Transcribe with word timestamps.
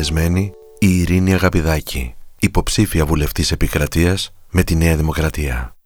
καλεσμένη 0.00 0.52
η 0.78 0.98
Ειρήνη 0.98 1.34
Αγαπηδάκη, 1.34 2.14
υποψήφια 2.40 3.06
βουλευτής 3.06 3.50
επικρατείας 3.50 4.32
με 4.50 4.62
τη 4.62 4.74
Νέα 4.74 4.96
Δημοκρατία. 4.96 5.76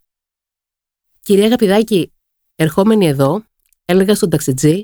Κυρία 1.22 1.44
Αγαπηδάκη, 1.44 2.12
ερχόμενη 2.54 3.06
εδώ, 3.06 3.44
έλεγα 3.84 4.14
στον 4.14 4.30
ταξιτζή 4.30 4.80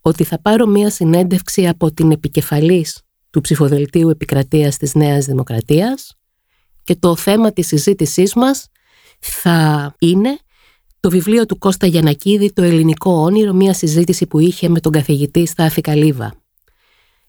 ότι 0.00 0.24
θα 0.24 0.40
πάρω 0.40 0.66
μία 0.66 0.90
συνέντευξη 0.90 1.68
από 1.68 1.92
την 1.92 2.10
επικεφαλής 2.10 3.02
του 3.30 3.40
ψηφοδελτίου 3.40 4.08
επικρατείας 4.08 4.76
της 4.76 4.94
Νέας 4.94 5.24
Δημοκρατίας 5.24 6.18
και 6.84 6.96
το 6.96 7.16
θέμα 7.16 7.52
της 7.52 7.66
συζήτησής 7.66 8.34
μας 8.34 8.68
θα 9.18 9.94
είναι 9.98 10.38
το 11.00 11.10
βιβλίο 11.10 11.46
του 11.46 11.58
Κώστα 11.58 11.86
Γιανακίδη 11.86 12.52
«Το 12.52 12.62
ελληνικό 12.62 13.12
όνειρο», 13.12 13.52
μία 13.52 13.74
συζήτηση 13.74 14.26
που 14.26 14.38
είχε 14.38 14.68
με 14.68 14.80
τον 14.80 14.92
καθηγητή 14.92 15.46
Στάθη 15.46 15.80
Καλύβα. 15.80 16.41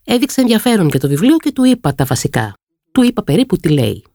Έδειξε 0.04 0.42
ενδιαφέρον 0.42 0.88
για 0.88 1.00
το 1.00 1.08
βιβλίο 1.08 1.38
και 1.38 1.52
του 1.52 1.64
είπα 1.64 1.96
τα 1.96 2.06
βασικά. 2.06 2.54
Του 2.92 3.04
είπα 3.04 3.24
περίπου 3.24 3.58
τι 3.58 3.70
λέει. 3.70 4.06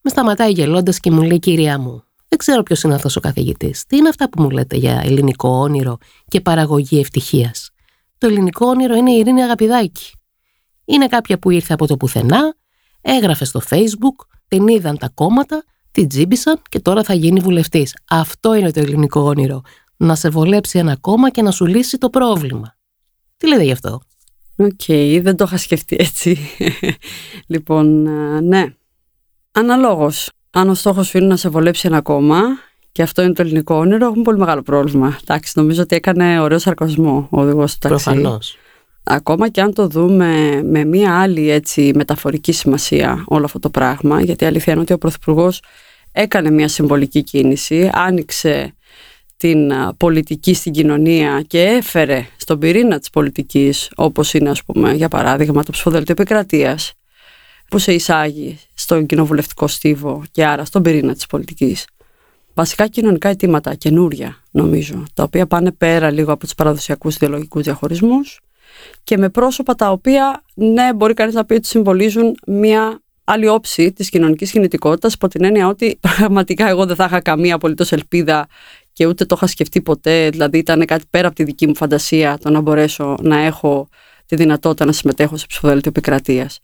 Με 0.00 0.10
σταματάει 0.10 0.52
γελώντας 0.52 1.00
και 1.00 1.10
μου 1.10 1.22
λέει: 1.22 1.38
Κυρία 1.38 1.78
μου, 1.78 2.04
δεν 2.28 2.38
ξέρω 2.38 2.62
ποιος 2.62 2.82
είναι 2.82 2.94
αυτός 2.94 3.16
ο 3.16 3.20
καθηγητής. 3.20 3.84
Τι 3.86 3.96
είναι 3.96 4.08
αυτά 4.08 4.28
που 4.28 4.42
μου 4.42 4.50
λέτε 4.50 4.76
για 4.76 5.00
ελληνικό 5.04 5.48
όνειρο 5.48 5.98
και 6.28 6.40
παραγωγή 6.40 6.98
ευτυχίας; 6.98 7.70
Το 8.18 8.26
ελληνικό 8.26 8.66
όνειρο 8.66 8.94
είναι 8.94 9.10
η 9.10 9.18
Ειρήνη 9.18 9.42
Αγαπηδάκη. 9.42 10.12
Είναι 10.84 11.06
κάποια 11.06 11.38
που 11.38 11.50
ήρθε 11.50 11.72
από 11.72 11.86
το 11.86 11.96
πουθενά, 11.96 12.54
έγραφε 13.00 13.44
στο 13.44 13.60
Facebook, 13.70 14.26
την 14.48 14.68
είδαν 14.68 14.98
τα 14.98 15.08
κόμματα, 15.08 15.64
την 15.90 16.08
τζίμπησαν 16.08 16.62
και 16.68 16.80
τώρα 16.80 17.04
θα 17.04 17.14
γίνει 17.14 17.40
βουλευτής. 17.40 17.96
Αυτό 18.08 18.54
είναι 18.54 18.70
το 18.70 18.80
ελληνικό 18.80 19.20
όνειρο. 19.20 19.60
Να 19.96 20.14
σε 20.14 20.28
βολέψει 20.28 20.78
ένα 20.78 20.96
κόμμα 20.96 21.30
και 21.30 21.42
να 21.42 21.50
σου 21.50 21.66
λύσει 21.66 21.98
το 21.98 22.10
πρόβλημα. 22.10 22.76
Τι 23.36 23.48
λέτε 23.48 23.62
γι' 23.62 23.72
αυτό; 23.72 24.00
Οκ, 24.60 24.84
δεν 25.22 25.36
το 25.36 25.44
είχα 25.46 25.56
σκεφτεί 25.56 25.96
έτσι. 25.98 26.38
λοιπόν, 27.52 28.08
ναι. 28.42 28.64
Αναλόγως, 29.52 30.30
αν 30.50 30.68
ο 30.68 30.74
στόχος 30.74 31.06
σου 31.06 31.18
είναι 31.18 31.26
να 31.26 31.36
σε 31.36 31.48
βολέψει 31.48 31.86
ένα 31.86 32.00
κόμμα 32.00 32.40
και 32.92 33.02
αυτό 33.02 33.22
είναι 33.22 33.32
το 33.32 33.42
ελληνικό 33.42 33.74
όνειρο, 33.74 34.06
έχουμε 34.06 34.22
πολύ 34.22 34.38
μεγάλο 34.38 34.62
πρόβλημα. 34.62 35.18
Εντάξει, 35.22 35.52
νομίζω 35.54 35.82
ότι 35.82 35.96
έκανε 35.96 36.40
ωραίο 36.40 36.58
σαρκασμό 36.58 37.28
ο 37.30 37.40
οδηγός 37.40 37.72
του 37.72 37.88
ταξί. 37.88 38.04
Προφανώς. 38.04 38.56
Ακόμα 39.02 39.48
και 39.48 39.60
αν 39.60 39.74
το 39.74 39.86
δούμε 39.86 40.62
με 40.64 40.84
μία 40.84 41.20
άλλη 41.20 41.50
έτσι 41.50 41.92
μεταφορική 41.94 42.52
σημασία 42.52 43.24
όλο 43.26 43.44
αυτό 43.44 43.58
το 43.58 43.70
πράγμα, 43.70 44.20
γιατί 44.20 44.44
αλήθεια 44.44 44.72
είναι 44.72 44.82
ότι 44.82 44.92
ο 44.92 44.98
Πρωθυπουργός 44.98 45.62
έκανε 46.12 46.50
μία 46.50 46.68
συμβολική 46.68 47.22
κίνηση, 47.22 47.90
άνοιξε 47.92 48.74
την 49.40 49.72
πολιτική 49.96 50.54
στην 50.54 50.72
κοινωνία 50.72 51.44
και 51.46 51.62
έφερε 51.62 52.26
στον 52.36 52.58
πυρήνα 52.58 52.98
της 52.98 53.10
πολιτικής, 53.10 53.90
όπως 53.96 54.34
είναι 54.34 54.50
ας 54.50 54.64
πούμε 54.64 54.92
για 54.92 55.08
παράδειγμα 55.08 55.62
το 55.62 55.72
ψηφοδέλτιο 55.72 56.14
επικρατείας, 56.18 56.92
που 57.68 57.78
σε 57.78 57.92
εισάγει 57.92 58.58
στον 58.74 59.06
κοινοβουλευτικό 59.06 59.66
στίβο 59.66 60.22
και 60.30 60.46
άρα 60.46 60.64
στον 60.64 60.82
πυρήνα 60.82 61.14
της 61.14 61.26
πολιτικής. 61.26 61.86
Βασικά 62.54 62.86
κοινωνικά 62.86 63.28
αιτήματα, 63.28 63.74
καινούρια 63.74 64.36
νομίζω, 64.50 65.04
τα 65.14 65.22
οποία 65.22 65.46
πάνε 65.46 65.72
πέρα 65.72 66.10
λίγο 66.10 66.32
από 66.32 66.44
τους 66.44 66.54
παραδοσιακούς 66.54 67.14
ιδεολογικούς 67.14 67.62
διαχωρισμούς 67.62 68.40
και 69.04 69.18
με 69.18 69.28
πρόσωπα 69.28 69.74
τα 69.74 69.90
οποία, 69.90 70.42
ναι, 70.54 70.94
μπορεί 70.94 71.14
κανείς 71.14 71.34
να 71.34 71.44
πει 71.44 71.54
ότι 71.54 71.66
συμβολίζουν 71.66 72.36
μια 72.46 73.00
άλλη 73.24 73.48
όψη 73.48 73.92
της 73.92 74.08
κοινωνικής 74.08 74.50
κινητικότητας 74.50 75.14
υπό 75.14 75.28
την 75.28 75.44
έννοια 75.44 75.66
ότι 75.66 75.98
πραγματικά 76.16 76.68
εγώ 76.68 76.86
δεν 76.86 76.96
θα 76.96 77.04
είχα 77.04 77.20
καμία 77.20 77.54
απολύτως 77.54 77.92
ελπίδα 77.92 78.46
και 78.92 79.06
ούτε 79.06 79.24
το 79.24 79.34
είχα 79.36 79.46
σκεφτεί 79.46 79.82
ποτέ. 79.82 80.30
Δηλαδή, 80.30 80.58
ήταν 80.58 80.84
κάτι 80.84 81.04
πέρα 81.10 81.26
από 81.26 81.36
τη 81.36 81.44
δική 81.44 81.66
μου 81.66 81.76
φαντασία 81.76 82.38
το 82.38 82.50
να 82.50 82.60
μπορέσω 82.60 83.16
να 83.20 83.38
έχω 83.38 83.88
τη 84.26 84.36
δυνατότητα 84.36 84.84
να 84.84 84.92
συμμετέχω 84.92 85.36
σε 85.36 85.46
ψηφοδέλτιο 85.48 85.90
επικρατείας. 85.90 86.60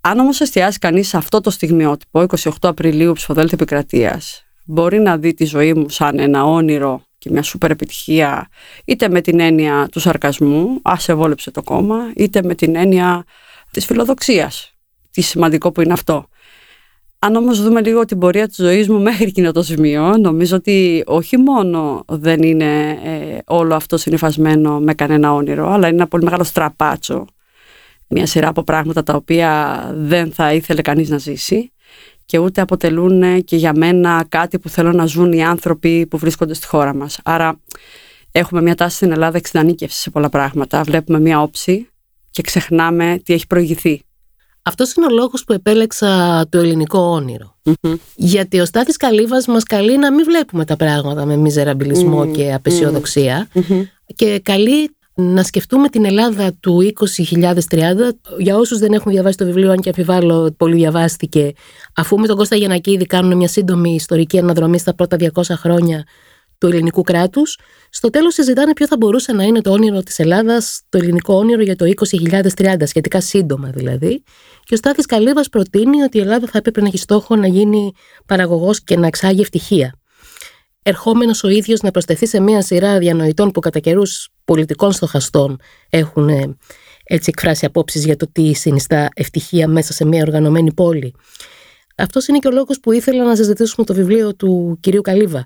Αν 0.00 0.18
όμως 0.18 0.40
εστιάσει 0.40 0.78
κανείς 0.78 1.08
σε 1.08 1.16
αυτό 1.16 1.40
το 1.40 1.50
στιγμιότυπο, 1.50 2.20
28 2.20 2.50
Απριλίου 2.60 3.12
ψηφοδέλτιο 3.12 3.56
επικρατείας, 3.60 4.44
μπορεί 4.64 4.98
να 5.00 5.16
δει 5.16 5.34
τη 5.34 5.44
ζωή 5.44 5.74
μου 5.74 5.88
σαν 5.88 6.18
ένα 6.18 6.44
όνειρο 6.44 7.02
και 7.18 7.30
μια 7.30 7.42
σούπερ 7.42 7.70
επιτυχία, 7.70 8.48
είτε 8.84 9.08
με 9.08 9.20
την 9.20 9.40
έννοια 9.40 9.88
του 9.92 10.00
σαρκασμού, 10.00 10.80
ας 10.82 11.08
εβόλεψε 11.08 11.50
το 11.50 11.62
κόμμα, 11.62 12.12
είτε 12.16 12.42
με 12.42 12.54
την 12.54 12.76
έννοια 12.76 13.24
της 13.70 13.86
φιλοδοξίας. 13.86 14.72
Τι 15.10 15.20
σημαντικό 15.20 15.72
που 15.72 15.80
είναι 15.80 15.92
αυτό. 15.92 16.28
Αν 17.24 17.36
όμως 17.36 17.62
δούμε 17.62 17.80
λίγο 17.80 18.04
την 18.04 18.18
πορεία 18.18 18.46
της 18.46 18.56
ζωής 18.56 18.88
μου 18.88 19.00
μέχρι 19.00 19.24
εκείνο 19.24 19.52
το 19.52 19.62
σημείο, 19.62 20.16
νομίζω 20.16 20.56
ότι 20.56 21.02
όχι 21.06 21.36
μόνο 21.36 22.04
δεν 22.08 22.42
είναι 22.42 22.98
ε, 23.04 23.38
όλο 23.46 23.74
αυτό 23.74 23.96
συνειφασμένο 23.96 24.80
με 24.80 24.94
κανένα 24.94 25.34
όνειρο, 25.34 25.70
αλλά 25.70 25.86
είναι 25.86 25.96
ένα 25.96 26.06
πολύ 26.06 26.24
μεγάλο 26.24 26.44
στραπάτσο. 26.44 27.24
Μια 28.08 28.26
σειρά 28.26 28.48
από 28.48 28.62
πράγματα 28.62 29.02
τα 29.02 29.14
οποία 29.14 29.80
δεν 29.96 30.32
θα 30.32 30.52
ήθελε 30.52 30.82
κανείς 30.82 31.08
να 31.08 31.18
ζήσει 31.18 31.72
και 32.26 32.38
ούτε 32.38 32.60
αποτελούν 32.60 33.44
και 33.44 33.56
για 33.56 33.72
μένα 33.76 34.24
κάτι 34.28 34.58
που 34.58 34.68
θέλω 34.68 34.92
να 34.92 35.06
ζουν 35.06 35.32
οι 35.32 35.44
άνθρωποι 35.44 36.06
που 36.06 36.18
βρίσκονται 36.18 36.54
στη 36.54 36.66
χώρα 36.66 36.94
μας. 36.94 37.20
Άρα 37.24 37.60
έχουμε 38.32 38.62
μια 38.62 38.74
τάση 38.74 38.96
στην 38.96 39.12
Ελλάδα 39.12 39.36
εξειδανίκευση 39.36 40.00
σε 40.00 40.10
πολλά 40.10 40.28
πράγματα. 40.28 40.82
Βλέπουμε 40.82 41.20
μια 41.20 41.42
όψη 41.42 41.88
και 42.30 42.42
ξεχνάμε 42.42 43.20
τι 43.24 43.32
έχει 43.32 43.46
προηγηθεί. 43.46 44.02
Αυτός 44.66 44.94
είναι 44.94 45.06
ο 45.06 45.10
λόγος 45.10 45.44
που 45.44 45.52
επέλεξα 45.52 46.44
το 46.48 46.58
ελληνικό 46.58 47.24
Γιατί 48.14 48.60
ο 48.60 48.64
Στάθης 48.64 48.96
Καλύβας 48.96 49.46
μας 49.46 49.62
καλεί 49.62 49.98
να 49.98 50.12
μην 50.12 50.24
βλέπουμε 50.24 50.64
τα 50.64 50.76
πράγματα 50.76 51.24
με 51.24 51.36
μιζεραμπιλισμό 51.36 52.30
και 52.30 52.52
απεσιοδοξια 52.52 53.48
και 54.14 54.40
καλεί 54.42 54.90
να 55.14 55.42
σκεφτούμε 55.42 55.88
την 55.88 56.04
Ελλάδα 56.04 56.52
του 56.60 56.92
2030. 57.00 57.52
Για 58.38 58.56
όσους 58.56 58.78
δεν 58.78 58.92
έχουν 58.92 59.12
διαβάσει 59.12 59.36
το 59.36 59.44
βιβλίο, 59.44 59.70
αν 59.70 59.80
και 59.80 59.88
αμφιβάλλω 59.88 60.54
πολύ 60.56 60.74
διαβάστηκε, 60.74 61.52
αφού 61.94 62.18
με 62.18 62.26
τον 62.26 62.36
Κώστα 62.36 62.56
Γιανακίδη 62.56 63.06
κάνουν 63.06 63.36
μια 63.36 63.48
σύντομη 63.48 63.94
ιστορική 63.94 64.38
αναδρομή 64.38 64.78
στα 64.78 64.94
πρώτα 64.94 65.16
200 65.34 65.42
χρόνια 65.42 66.04
του 66.58 66.66
ελληνικού 66.66 67.02
κράτους, 67.02 67.58
στο 67.90 68.10
τέλος 68.10 68.34
συζητάνε 68.34 68.72
ποιο 68.72 68.86
θα 68.86 68.96
μπορούσε 68.96 69.32
να 69.32 69.42
είναι 69.42 69.60
το 69.60 69.70
όνειρο 69.70 70.02
της 70.02 70.18
Ελλάδας, 70.18 70.80
το 70.88 70.98
ελληνικό 70.98 71.34
όνειρο 71.34 71.62
για 71.62 71.76
το 71.76 71.84
2030, 71.84 72.86
σχετικά 72.86 73.20
σύντομα 73.20 73.70
δηλαδή. 73.70 74.22
Και 74.62 74.74
ο 74.74 74.76
Στάθης 74.76 75.06
Καλύβας 75.06 75.48
προτείνει 75.48 76.02
ότι 76.02 76.18
η 76.18 76.20
Ελλάδα 76.20 76.46
θα 76.46 76.58
έπρεπε 76.58 76.80
να 76.80 76.86
έχει 76.86 76.98
στόχο 76.98 77.36
να 77.36 77.46
γίνει 77.46 77.92
παραγωγός 78.26 78.84
και 78.84 78.96
να 78.96 79.06
εξάγει 79.06 79.40
ευτυχία. 79.40 79.98
Ερχόμενος 80.82 81.44
ο 81.44 81.48
ίδιος 81.48 81.80
να 81.80 81.90
προσθεθεί 81.90 82.26
σε 82.26 82.40
μια 82.40 82.62
σειρά 82.62 82.98
διανοητών 82.98 83.50
που 83.50 83.60
κατά 83.60 83.78
καιρούς 83.78 84.28
πολιτικών 84.44 84.92
στοχαστών 84.92 85.58
έχουν 85.90 86.28
ε, 86.28 86.56
έτσι 87.04 87.30
εκφράσει 87.34 87.64
απόψεις 87.64 88.04
για 88.04 88.16
το 88.16 88.26
τι 88.32 88.54
συνιστά 88.54 89.08
ευτυχία 89.14 89.68
μέσα 89.68 89.92
σε 89.92 90.04
μια 90.04 90.22
οργανωμένη 90.22 90.72
πόλη. 90.72 91.14
Αυτός 91.96 92.26
είναι 92.26 92.38
και 92.38 92.48
ο 92.48 92.50
λόγος 92.50 92.80
που 92.80 92.92
ήθελα 92.92 93.24
να 93.24 93.36
συζητήσουμε 93.36 93.86
το 93.86 93.94
βιβλίο 93.94 94.34
του 94.34 94.78
κυρίου 94.80 95.00
Καλύβα 95.00 95.44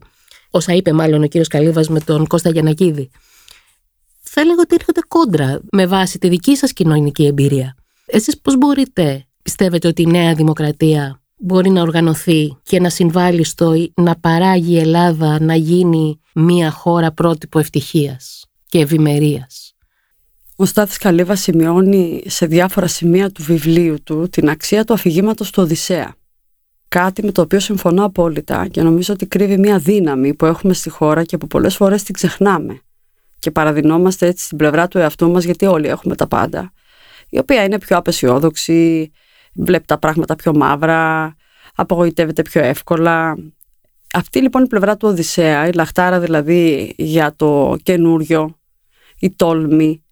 όσα 0.51 0.73
είπε 0.73 0.93
μάλλον 0.93 1.23
ο 1.23 1.27
κύριος 1.27 1.49
Καλύβας 1.49 1.89
με 1.89 2.01
τον 2.01 2.27
Κώστα 2.27 2.51
Γιανακίδη. 2.51 3.11
Θα 4.21 4.41
έλεγα 4.41 4.61
ότι 4.61 4.75
έρχονται 4.75 5.01
κόντρα 5.09 5.61
με 5.73 5.87
βάση 5.87 6.19
τη 6.19 6.29
δική 6.29 6.57
σας 6.57 6.73
κοινωνική 6.73 7.27
εμπειρία. 7.27 7.75
Εσείς 8.07 8.41
πώς 8.41 8.57
μπορείτε, 8.57 9.27
πιστεύετε 9.43 9.89
ότι 9.89 10.03
η 10.03 10.07
νέα 10.07 10.35
δημοκρατία 10.35 11.23
μπορεί 11.37 11.71
να 11.71 11.83
οργανωθεί 11.83 12.57
και 12.63 12.81
να 12.81 12.91
συμβάλλει 12.91 13.45
στο 13.45 13.75
να 13.95 14.17
παράγει 14.17 14.73
η 14.73 14.79
Ελλάδα 14.79 15.41
να 15.41 15.55
γίνει 15.55 16.21
μια 16.35 16.71
χώρα 16.71 17.13
πρότυπο 17.13 17.59
ευτυχίας 17.59 18.45
και 18.67 18.79
ευημερίας; 18.79 19.75
Ο 20.57 20.65
Στάθης 20.65 20.99
Καλύβας 20.99 21.41
σημειώνει 21.41 22.23
σε 22.27 22.47
διάφορα 22.47 22.87
σημεία 22.87 23.31
του 23.31 23.43
βιβλίου 23.43 24.03
του 24.03 24.29
την 24.29 24.49
αξία 24.49 24.85
του 24.85 24.93
αφηγήματος 24.93 25.51
του 25.51 25.63
Οδυσσέα 25.63 26.15
κάτι 26.89 27.25
με 27.25 27.33
το 27.33 27.41
οποίο 27.43 27.61
συμφωνώ 27.61 28.05
απόλυτα 28.05 28.67
και 28.67 28.83
νομίζω 28.83 29.13
ότι 29.13 29.27
κρύβει 29.27 29.59
μια 29.59 29.79
δύναμη 29.79 30.35
που 30.35 30.45
έχουμε 30.45 30.75
στη 30.75 30.91
χώρα 30.91 31.25
και 31.25 31.37
που 31.39 31.47
πολλές 31.47 31.77
φορές 31.77 32.03
την 32.03 32.15
ξεχνάμε 32.15 32.81
και 33.39 33.51
παραδεινόμαστε 33.51 34.27
έτσι 34.27 34.45
στην 34.45 34.57
πλευρά 34.57 34.89
του 34.89 34.99
εαυτού 34.99 35.31
μας 35.31 35.45
γιατί 35.45 35.67
όλοι 35.67 35.89
έχουμε 35.89 36.15
τα 36.15 36.27
πάντα 36.27 36.73
η 37.29 37.39
οποία 37.39 37.65
είναι 37.65 37.79
πιο 37.79 37.97
απεσιόδοξη, 37.97 39.11
βλέπει 39.55 39.87
τα 39.87 39.99
πράγματα 39.99 40.37
πιο 40.37 40.55
μαύρα, 40.55 41.35
απογοητεύεται 41.75 42.43
πιο 42.43 42.63
εύκολα. 42.63 43.37
Αυτή 44.13 44.41
λοιπόν 44.41 44.65
η 44.65 44.67
πλευρά 44.67 44.97
του 44.97 45.09
Οδυσσέα, 45.09 45.67
η 45.67 45.73
λαχτάρα 45.73 46.21
δηλαδή 46.21 46.95
για 46.97 47.35
το 47.37 47.77
καινούριο, 47.83 48.59
η 49.19 49.31
τόλμη, 49.31 50.03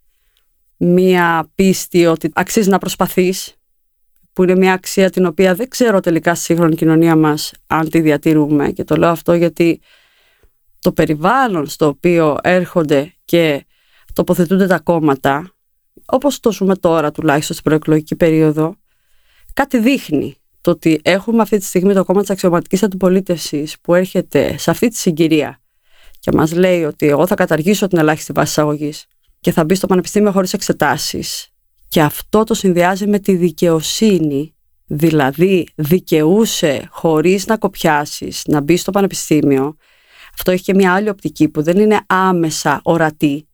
μία 0.76 1.50
πίστη 1.54 2.06
ότι 2.06 2.30
αξίζει 2.34 2.68
να 2.68 2.78
προσπαθείς 2.78 3.54
που 4.36 4.42
είναι 4.42 4.56
μια 4.56 4.72
αξία 4.72 5.10
την 5.10 5.26
οποία 5.26 5.54
δεν 5.54 5.68
ξέρω 5.68 6.00
τελικά 6.00 6.34
στη 6.34 6.44
σύγχρονη 6.44 6.74
κοινωνία 6.74 7.16
μας 7.16 7.52
αν 7.66 7.90
τη 7.90 8.00
διατηρούμε. 8.00 8.70
Και 8.70 8.84
το 8.84 8.96
λέω 8.96 9.08
αυτό 9.08 9.34
γιατί 9.34 9.80
το 10.78 10.92
περιβάλλον 10.92 11.66
στο 11.66 11.86
οποίο 11.86 12.36
έρχονται 12.42 13.14
και 13.24 13.66
τοποθετούνται 14.12 14.66
τα 14.66 14.78
κόμματα 14.78 15.54
όπως 16.06 16.40
το 16.40 16.52
ζούμε 16.52 16.76
τώρα 16.76 17.10
τουλάχιστον 17.10 17.56
στην 17.56 17.68
προεκλογική 17.68 18.16
περίοδο 18.16 18.76
κάτι 19.52 19.78
δείχνει 19.78 20.36
το 20.60 20.70
ότι 20.70 21.00
έχουμε 21.02 21.42
αυτή 21.42 21.58
τη 21.58 21.64
στιγμή 21.64 21.94
το 21.94 22.04
κόμμα 22.04 22.20
της 22.20 22.30
αξιωματικής 22.30 22.82
αντιπολίτευσης 22.82 23.76
που 23.80 23.94
έρχεται 23.94 24.58
σε 24.58 24.70
αυτή 24.70 24.88
τη 24.88 24.96
συγκυρία 24.96 25.60
και 26.18 26.30
μας 26.34 26.52
λέει 26.52 26.84
ότι 26.84 27.08
εγώ 27.08 27.26
θα 27.26 27.34
καταργήσω 27.34 27.86
την 27.86 27.98
ελάχιστη 27.98 28.32
βάση 28.32 28.50
εισαγωγής 28.50 29.06
και 29.40 29.52
θα 29.52 29.64
μπει 29.64 29.74
στο 29.74 29.86
πανεπιστήμιο 29.86 30.32
χωρίς 30.32 30.52
εξετάσεις 30.52 31.50
και 31.96 32.02
αυτό 32.02 32.44
το 32.44 32.54
συνδυάζει 32.54 33.06
με 33.06 33.18
τη 33.18 33.36
δικαιοσύνη, 33.36 34.54
δηλαδή 34.86 35.68
δικαιούσε 35.74 36.88
χωρίς 36.90 37.46
να 37.46 37.56
κοπιάσεις, 37.56 38.42
να 38.46 38.60
μπει 38.60 38.76
στο 38.76 38.90
πανεπιστήμιο. 38.90 39.76
Αυτό 40.34 40.50
έχει 40.50 40.62
και 40.62 40.74
μια 40.74 40.94
άλλη 40.94 41.08
οπτική 41.08 41.48
που 41.48 41.62
δεν 41.62 41.78
είναι 41.78 42.00
άμεσα 42.06 42.80
ορατή 42.82 43.48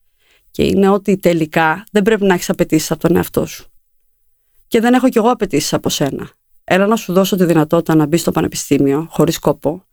και 0.51 0.63
είναι 0.63 0.89
ότι 0.89 1.17
τελικά 1.17 1.85
δεν 1.93 2.03
πρέπει 2.03 2.25
να 2.25 2.35
έχεις 2.35 2.51
απαιτήσεις 2.51 2.91
από 2.91 3.01
τον 3.01 3.17
εαυτό 3.17 3.47
σου. 3.47 3.67
Και 4.69 4.81
δεν 4.81 4.95
έχω 4.95 5.09
κι 5.09 5.19
εγώ 5.19 5.31
απαιτήσεις 5.31 5.73
από 5.73 5.89
σένα. 5.89 6.31
Έλα 6.65 6.87
να 6.87 6.97
σου 6.97 7.13
δώσω 7.13 7.37
τη 7.37 7.45
δυνατότητα 7.45 7.95
να 7.95 8.07
μπει 8.07 8.17
στο 8.17 8.33
πανεπιστήμιο 8.33 9.07
χωρίς 9.11 9.39
κόπο. 9.39 9.85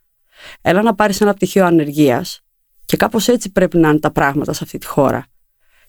Έλα 0.61 0.81
να 0.81 0.95
πάρεις 0.95 1.21
ένα 1.21 1.33
πτυχίο 1.33 1.65
ανεργίας 1.65 2.41
και 2.85 2.97
κάπως 2.97 3.27
έτσι 3.27 3.51
πρέπει 3.51 3.77
να 3.77 3.89
είναι 3.89 3.99
τα 3.99 4.11
πράγματα 4.11 4.53
σε 4.53 4.63
αυτή 4.63 4.77
τη 4.77 4.85
χώρα. 4.85 5.25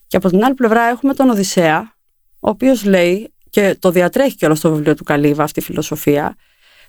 Και 0.07 0.17
από 0.17 0.29
την 0.29 0.43
άλλη 0.43 0.53
πλευρά 0.53 0.81
έχουμε 0.81 1.13
τον 1.13 1.29
Οδυσσέα, 1.29 1.99
ο 2.41 2.49
οποίος 2.49 2.83
λέει, 2.83 3.33
και 3.49 3.75
το 3.79 3.91
διατρέχει 3.91 4.35
και 4.35 4.45
όλο 4.45 4.55
στο 4.55 4.71
βιβλίο 4.71 4.95
του 4.95 5.03
Καλύβα 5.03 5.43
αυτή 5.43 5.59
η 5.59 5.63
φιλοσοφία, 5.63 6.35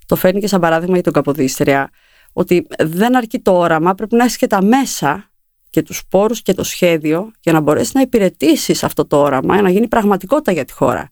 το 0.06 0.16
φέρνει 0.16 0.40
και 0.40 0.46
σαν 0.46 0.60
παράδειγμα 0.60 0.94
για 0.94 1.02
τον 1.02 1.12
Καποδίστρια, 1.12 1.90
ότι 2.32 2.66
δεν 2.78 3.16
αρκεί 3.16 3.38
το 3.38 3.58
όραμα, 3.58 3.94
πρέπει 3.94 4.16
να 4.16 4.24
έχεις 4.24 4.36
και 4.36 4.46
τα 4.46 4.62
μέσα 4.62 5.30
και 5.70 5.82
τους 5.82 6.02
πόρους 6.08 6.42
και 6.42 6.54
το 6.54 6.62
σχέδιο 6.62 7.30
για 7.40 7.52
να 7.52 7.60
μπορέσεις 7.60 7.92
να 7.92 8.00
υπηρετήσεις 8.00 8.84
αυτό 8.84 9.06
το 9.06 9.20
όραμα, 9.20 9.54
για 9.54 9.62
να 9.62 9.70
γίνει 9.70 9.88
πραγματικότητα 9.88 10.52
για 10.52 10.64
τη 10.64 10.72
χώρα. 10.72 11.08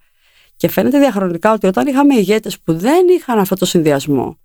Και 0.56 0.69
φαίνεται 0.69 0.98
διαχρονικά 0.98 1.52
ότι 1.52 1.66
όταν 1.66 1.87
είχαμε 1.87 2.14
ηγέτες 2.14 2.60
που 2.60 2.78
δεν 2.78 3.08
είχαν 3.08 3.38
αυτό 3.38 3.54
το 3.54 3.64
συνδυασμό, 3.64 4.38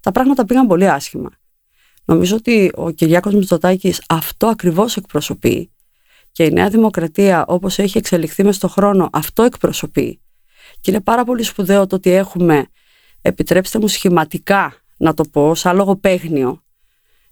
τα 0.00 0.12
πράγματα 0.12 0.44
πήγαν 0.44 0.66
πολύ 0.66 0.88
άσχημα. 0.88 1.30
Νομίζω 2.04 2.36
ότι 2.36 2.70
ο 2.74 2.90
Κυριάκος 2.90 3.34
Μητσοτάκης 3.34 4.02
αυτό 4.08 4.46
ακριβώς 4.46 4.96
εκπροσωπεί 4.96 5.73
και 6.34 6.44
η 6.44 6.50
Νέα 6.50 6.68
Δημοκρατία 6.68 7.44
όπως 7.46 7.78
έχει 7.78 7.98
εξελιχθεί 7.98 8.44
μες 8.44 8.56
στον 8.56 8.70
χρόνο 8.70 9.08
αυτό 9.12 9.42
εκπροσωπεί 9.42 10.20
και 10.80 10.90
είναι 10.90 11.00
πάρα 11.00 11.24
πολύ 11.24 11.42
σπουδαίο 11.42 11.86
το 11.86 11.96
ότι 11.96 12.10
έχουμε 12.10 12.66
επιτρέψτε 13.22 13.78
μου 13.78 13.88
σχηματικά 13.88 14.74
να 14.96 15.14
το 15.14 15.24
πω 15.32 15.54
σαν 15.54 15.76
λογοπαίγνιο 15.76 16.62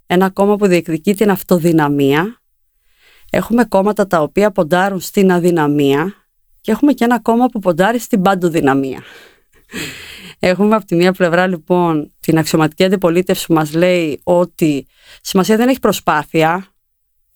ένα 0.06 0.30
κόμμα 0.30 0.56
που 0.56 0.66
διεκδικεί 0.66 1.14
την 1.14 1.30
αυτοδυναμία 1.30 2.42
έχουμε 3.30 3.64
κόμματα 3.64 4.06
τα 4.06 4.22
οποία 4.22 4.50
ποντάρουν 4.50 5.00
στην 5.00 5.32
αδυναμία 5.32 6.14
και 6.60 6.70
έχουμε 6.70 6.92
και 6.92 7.04
ένα 7.04 7.20
κόμμα 7.20 7.46
που 7.46 7.58
ποντάρει 7.58 7.98
στην 7.98 8.22
παντοδυναμία. 8.22 9.02
Έχουμε 10.38 10.74
από 10.74 10.84
τη 10.84 10.94
μία 10.94 11.12
πλευρά 11.12 11.46
λοιπόν 11.46 12.12
την 12.20 12.38
αξιωματική 12.38 12.84
αντιπολίτευση 12.84 13.46
που 13.46 13.52
μας 13.52 13.74
λέει 13.74 14.20
ότι 14.24 14.86
σημασία 15.20 15.56
δεν 15.56 15.68
έχει 15.68 15.78
προσπάθεια, 15.78 16.71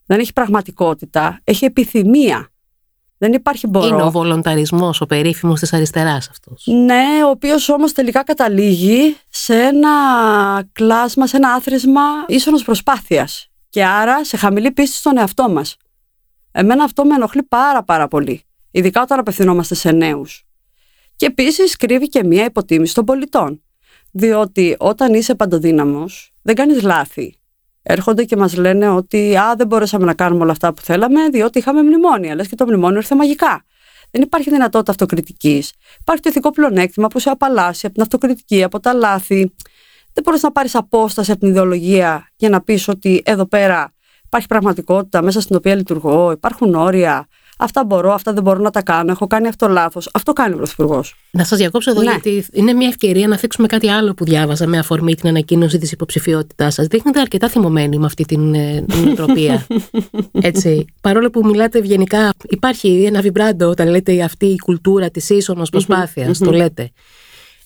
δεν 0.06 0.18
έχει 0.18 0.32
πραγματικότητα, 0.32 1.40
έχει 1.44 1.64
επιθυμία. 1.64 2.50
Δεν 3.18 3.32
υπάρχει 3.32 3.66
μπορώ. 3.66 3.86
Είναι 3.86 4.02
ο 4.02 4.10
βολονταρισμός, 4.10 5.00
ο 5.00 5.06
περίφημος 5.06 5.60
της 5.60 5.72
αριστεράς 5.72 6.28
αυτός. 6.28 6.66
Ναι, 6.66 7.24
ο 7.24 7.28
οποίος 7.28 7.68
όμως 7.68 7.92
τελικά 7.92 8.24
καταλήγει 8.24 9.16
σε 9.28 9.54
ένα 9.54 9.90
κλάσμα, 10.72 11.26
σε 11.26 11.36
ένα 11.36 11.52
άθροισμα 11.52 12.00
ίσονος 12.26 12.64
προσπάθειας. 12.64 13.50
Και 13.68 13.84
άρα 13.84 14.24
σε 14.24 14.36
χαμηλή 14.36 14.72
πίστη 14.72 14.96
στον 14.96 15.18
εαυτό 15.18 15.50
μας. 15.50 15.76
Εμένα 16.52 16.84
αυτό 16.84 17.04
με 17.04 17.14
ενοχλεί 17.14 17.42
πάρα 17.42 17.82
πάρα 17.82 18.08
πολύ. 18.08 18.42
Ειδικά 18.70 19.02
όταν 19.02 19.18
απευθυνόμαστε 19.18 19.74
σε 19.74 19.90
νέους. 19.90 20.46
Και 21.16 21.26
επίσης 21.26 21.76
κρύβει 21.76 22.08
και 22.08 22.24
μία 22.24 22.44
υποτίμηση 22.44 22.94
των 22.94 23.04
πολιτών. 23.04 23.62
Διότι 24.12 24.76
όταν 24.78 25.14
είσαι 25.14 25.34
παντοδύναμος, 25.34 26.32
δεν 26.42 26.54
κάνεις 26.54 26.82
λάθη. 26.82 27.38
Έρχονται 27.88 28.24
και 28.24 28.36
μας 28.36 28.56
λένε 28.56 28.88
ότι 28.88 29.36
α, 29.36 29.54
δεν 29.56 29.66
μπορέσαμε 29.66 30.04
να 30.04 30.14
κάνουμε 30.14 30.42
όλα 30.42 30.52
αυτά 30.52 30.74
που 30.74 30.82
θέλαμε, 30.82 31.28
διότι 31.28 31.58
είχαμε 31.58 31.82
μνημόνια. 31.82 32.34
Λες 32.34 32.48
και 32.48 32.54
το 32.54 32.66
μνημόνιο 32.66 32.96
ήρθε 32.98 33.14
μαγικά. 33.14 33.64
Δεν 34.10 34.22
υπάρχει 34.22 34.50
δυνατότητα 34.50 34.90
αυτοκριτικής. 34.90 35.72
Υπάρχει 36.00 36.22
το 36.22 36.28
ηθικό 36.28 36.50
πλεονέκτημα 36.50 37.08
που 37.08 37.18
σε 37.18 37.30
απαλλάσσει 37.30 37.86
από 37.86 37.94
την 37.94 38.02
αυτοκριτική, 38.02 38.62
από 38.62 38.80
τα 38.80 38.92
λάθη. 38.92 39.54
Δεν 40.12 40.24
μπορείς 40.24 40.42
να 40.42 40.52
πάρεις 40.52 40.74
απόσταση 40.74 41.30
από 41.30 41.40
την 41.40 41.48
ιδεολογία 41.48 42.28
για 42.36 42.48
να 42.48 42.60
πεις 42.60 42.88
ότι 42.88 43.22
εδώ 43.24 43.46
πέρα 43.46 43.94
υπάρχει 44.24 44.46
πραγματικότητα 44.46 45.22
μέσα 45.22 45.40
στην 45.40 45.56
οποία 45.56 45.74
λειτουργώ, 45.74 46.30
υπάρχουν 46.30 46.74
όρια, 46.74 47.26
Αυτά 47.58 47.84
μπορώ, 47.84 48.12
αυτά 48.12 48.32
δεν 48.32 48.42
μπορώ 48.42 48.58
να 48.58 48.70
τα 48.70 48.82
κάνω. 48.82 49.10
Έχω 49.10 49.26
κάνει 49.26 49.48
αυτό 49.48 49.68
λάθος. 49.68 50.08
Αυτό 50.12 50.32
κάνει 50.32 50.54
ο 50.54 50.56
Πρωθυπουργός. 50.56 51.16
Να 51.30 51.44
σας 51.44 51.58
διακόψω 51.58 51.90
εδώ, 51.90 52.02
ναι. 52.02 52.10
γιατί 52.10 52.46
είναι 52.52 52.72
μια 52.72 52.88
ευκαιρία 52.88 53.28
να 53.28 53.36
θίξουμε 53.36 53.66
κάτι 53.66 53.88
άλλο 53.88 54.14
που 54.14 54.24
διάβαζα 54.24 54.66
με 54.66 54.78
αφορμή 54.78 55.14
την 55.14 55.28
ανακοίνωση 55.28 55.78
της 55.78 55.92
υποψηφιότητάς 55.92 56.74
σας. 56.74 56.86
Δείχνετε 56.86 57.20
αρκετά 57.20 57.48
θυμωμένοι 57.48 57.98
με 57.98 58.06
αυτή 58.06 58.24
την 58.24 58.54
ε, 58.54 58.84
νοοτροπία. 59.04 59.66
Έτσι. 60.32 60.84
Παρόλο 61.00 61.30
που 61.30 61.46
μιλάτε 61.46 61.78
ευγενικά, 61.78 62.32
υπάρχει 62.48 63.04
ένα 63.04 63.20
βιμπράντο 63.20 63.68
όταν 63.68 63.88
λέτε 63.88 64.22
αυτή 64.22 64.46
η 64.46 64.56
κουλτούρα 64.56 65.10
της 65.10 65.30
ίσονος 65.30 65.70
προσπάθειας. 65.70 66.38
το 66.38 66.52
λέτε. 66.52 66.90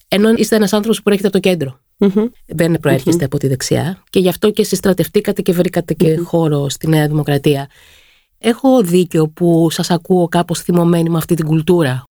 Ενώ 0.09 0.31
είστε 0.37 0.57
ένας 0.57 0.73
άνθρωπος 0.73 0.97
που 0.97 1.03
προέρχεται 1.03 1.29
από 1.29 1.41
το 1.41 1.49
κέντρο. 1.49 1.81
Δεν 2.47 2.79
προέρχεστε 2.81 3.25
από 3.25 3.39
τη 3.39 3.49
δεξιά. 3.49 4.03
Και 4.11 4.19
γι' 4.19 4.29
αυτό 4.29 4.51
και 4.51 4.65
συστρατευτήκατε 4.65 5.43
και 5.43 5.53
βρήκατε 5.53 5.95
και 5.95 6.17
χώρο 6.17 6.69
στη 6.69 6.89
Νέα 6.89 7.07
Δημοκρατία. 7.07 7.69
Έχω 8.43 8.83
δίκιο 8.83 9.29
που 9.29 9.71
σας 9.71 9.91
ακούω 9.91 10.29
κάπως 10.29 10.61
θυμωμένη 10.61 11.11
με 11.11 11.17
αυτή 11.17 11.35
την 11.35 11.47
κουλτούρα. 11.47 12.05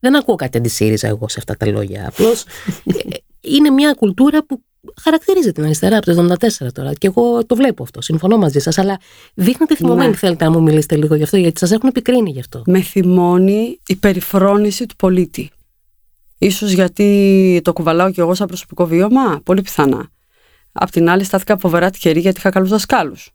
Δεν 0.00 0.16
ακούω 0.16 0.34
κάτι 0.34 0.58
αντισύριζα 0.58 1.08
εγώ 1.08 1.28
σε 1.28 1.36
αυτά 1.38 1.56
τα 1.56 1.66
λόγια. 1.66 2.08
Απλώς 2.08 2.44
ε, 2.84 2.92
είναι 3.40 3.70
μια 3.70 3.94
κουλτούρα 3.94 4.44
που 4.44 4.62
χαρακτηρίζει 5.02 5.52
την 5.52 5.64
αριστερά 5.64 5.96
από 5.96 6.14
το 6.14 6.36
1974 6.64 6.72
τώρα. 6.72 6.92
Και 6.92 7.06
εγώ 7.06 7.46
το 7.46 7.54
βλέπω 7.54 7.82
αυτό. 7.82 8.00
Συμφωνώ 8.00 8.36
μαζί 8.36 8.58
σας. 8.58 8.78
Αλλά 8.78 9.00
δείχνετε 9.34 9.76
θυμωμένη. 9.76 10.10
Ναι. 10.10 10.16
Θέλετε 10.16 10.44
να 10.44 10.50
μου 10.50 10.62
μιλήσετε 10.62 10.96
λίγο 10.96 11.14
γι' 11.14 11.22
αυτό, 11.22 11.36
γιατί 11.36 11.58
σας 11.58 11.70
έχουν 11.70 11.88
επικρίνει 11.88 12.30
γι' 12.30 12.40
αυτό. 12.40 12.62
Με 12.66 12.80
θυμώνει 12.80 13.80
η 13.86 13.96
περιφρόνηση 13.96 14.86
του 14.86 14.96
πολίτη. 14.96 15.50
Ίσως 16.38 16.70
γιατί 16.70 17.60
το 17.64 17.72
κουβαλάω 17.72 18.10
κι 18.10 18.20
εγώ 18.20 18.34
σαν 18.34 18.46
προσωπικό 18.46 18.86
βίωμα. 18.86 19.40
Πολύ 19.44 19.62
πιθανά. 19.62 20.08
Απ' 20.72 20.90
την 20.90 21.08
άλλη, 21.08 21.24
στάθηκα 21.24 21.58
φοβερά 21.58 21.90
τυχερή 21.90 22.20
γιατί 22.20 22.38
είχα 22.38 22.50
καλούς 22.50 22.68
δασκάλους. 22.68 23.30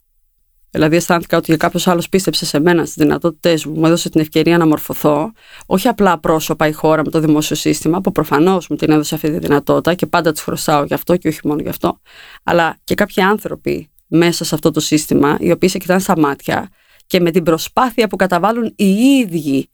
Δηλαδή, 0.72 0.96
αισθάνθηκα 0.96 1.38
ότι 1.38 1.58
κάποιος 1.58 1.88
άλλος 1.88 2.10
πίστεψε 2.10 2.46
σε 2.46 2.60
μένα, 2.60 2.86
στις 2.86 2.96
δυνατότητές 3.04 3.66
μου, 3.66 3.80
μου 3.80 3.86
έδωσε 3.86 4.10
την 4.10 4.22
ευκαιρία 4.22 4.58
να 4.58 4.68
μορφωθώ. 4.68 5.32
Όχι 5.66 5.88
απλά 5.88 6.20
πρόσωπα 6.20 6.68
η 6.68 6.72
χώρα 6.72 7.02
με 7.06 7.12
το 7.12 7.20
δημόσιο 7.20 7.56
σύστημα, 7.56 8.02
που 8.02 8.12
προφανώς 8.12 8.68
μου 8.68 8.76
την 8.76 8.92
έδωσε 8.92 9.16
αυτή 9.16 9.32
τη 9.32 9.40
δυνατότητα 9.40 9.94
και 9.94 10.06
πάντα 10.06 10.32
τη 10.32 10.42
χρωστάω 10.42 10.84
γι' 10.84 10.94
αυτό 10.94 11.18
και 11.18 11.28
όχι 11.28 11.40
μόνο 11.44 11.62
γι' 11.62 11.70
αυτό, 11.70 12.00
αλλά 12.44 12.78
και 12.84 12.96
κάποιοι 12.96 13.24
άνθρωποι 13.24 13.92
μέσα 14.08 14.44
σε 14.44 14.56
αυτό 14.56 14.72
το 14.72 14.80
σύστημα, 14.80 15.38
οι 15.40 15.52
οποίοι 15.52 15.70
σε 15.70 15.78
κοιτάνε 15.78 16.00
στα 16.00 16.20
μάτια 16.20 16.70
και 17.08 17.20
με 17.20 17.32
την 17.32 17.44
προσπάθεια 17.44 18.08
που 18.08 18.16
καταβάλουν 18.16 18.74
οι 18.76 18.90
ίδιοι 18.94 19.70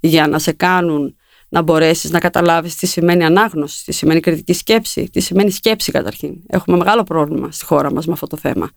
για 0.00 0.26
να 0.26 0.38
σε 0.38 0.52
κάνουν 0.52 1.16
να 1.52 1.62
μπορέσεις 1.62 2.10
να 2.10 2.18
καταλάβεις 2.18 2.76
τι 2.76 2.86
σημαίνει 2.86 3.24
ανάγνωση, 3.24 3.84
τι 3.84 3.92
σημαίνει 3.92 4.20
κριτική 4.20 4.52
σκέψη, 4.52 5.10
τι 5.12 5.20
σημαίνει 5.20 5.50
σκέψη 5.50 5.92
καταρχήν. 5.92 6.34
Έχουμε 6.46 6.76
μεγάλο 6.76 7.02
πρόβλημα 7.02 7.50
στη 7.50 7.64
χώρα 7.64 7.92
μας 7.92 8.06
με 8.06 8.12
αυτό 8.12 8.26
το 8.26 8.36
θέμα. 8.36 8.70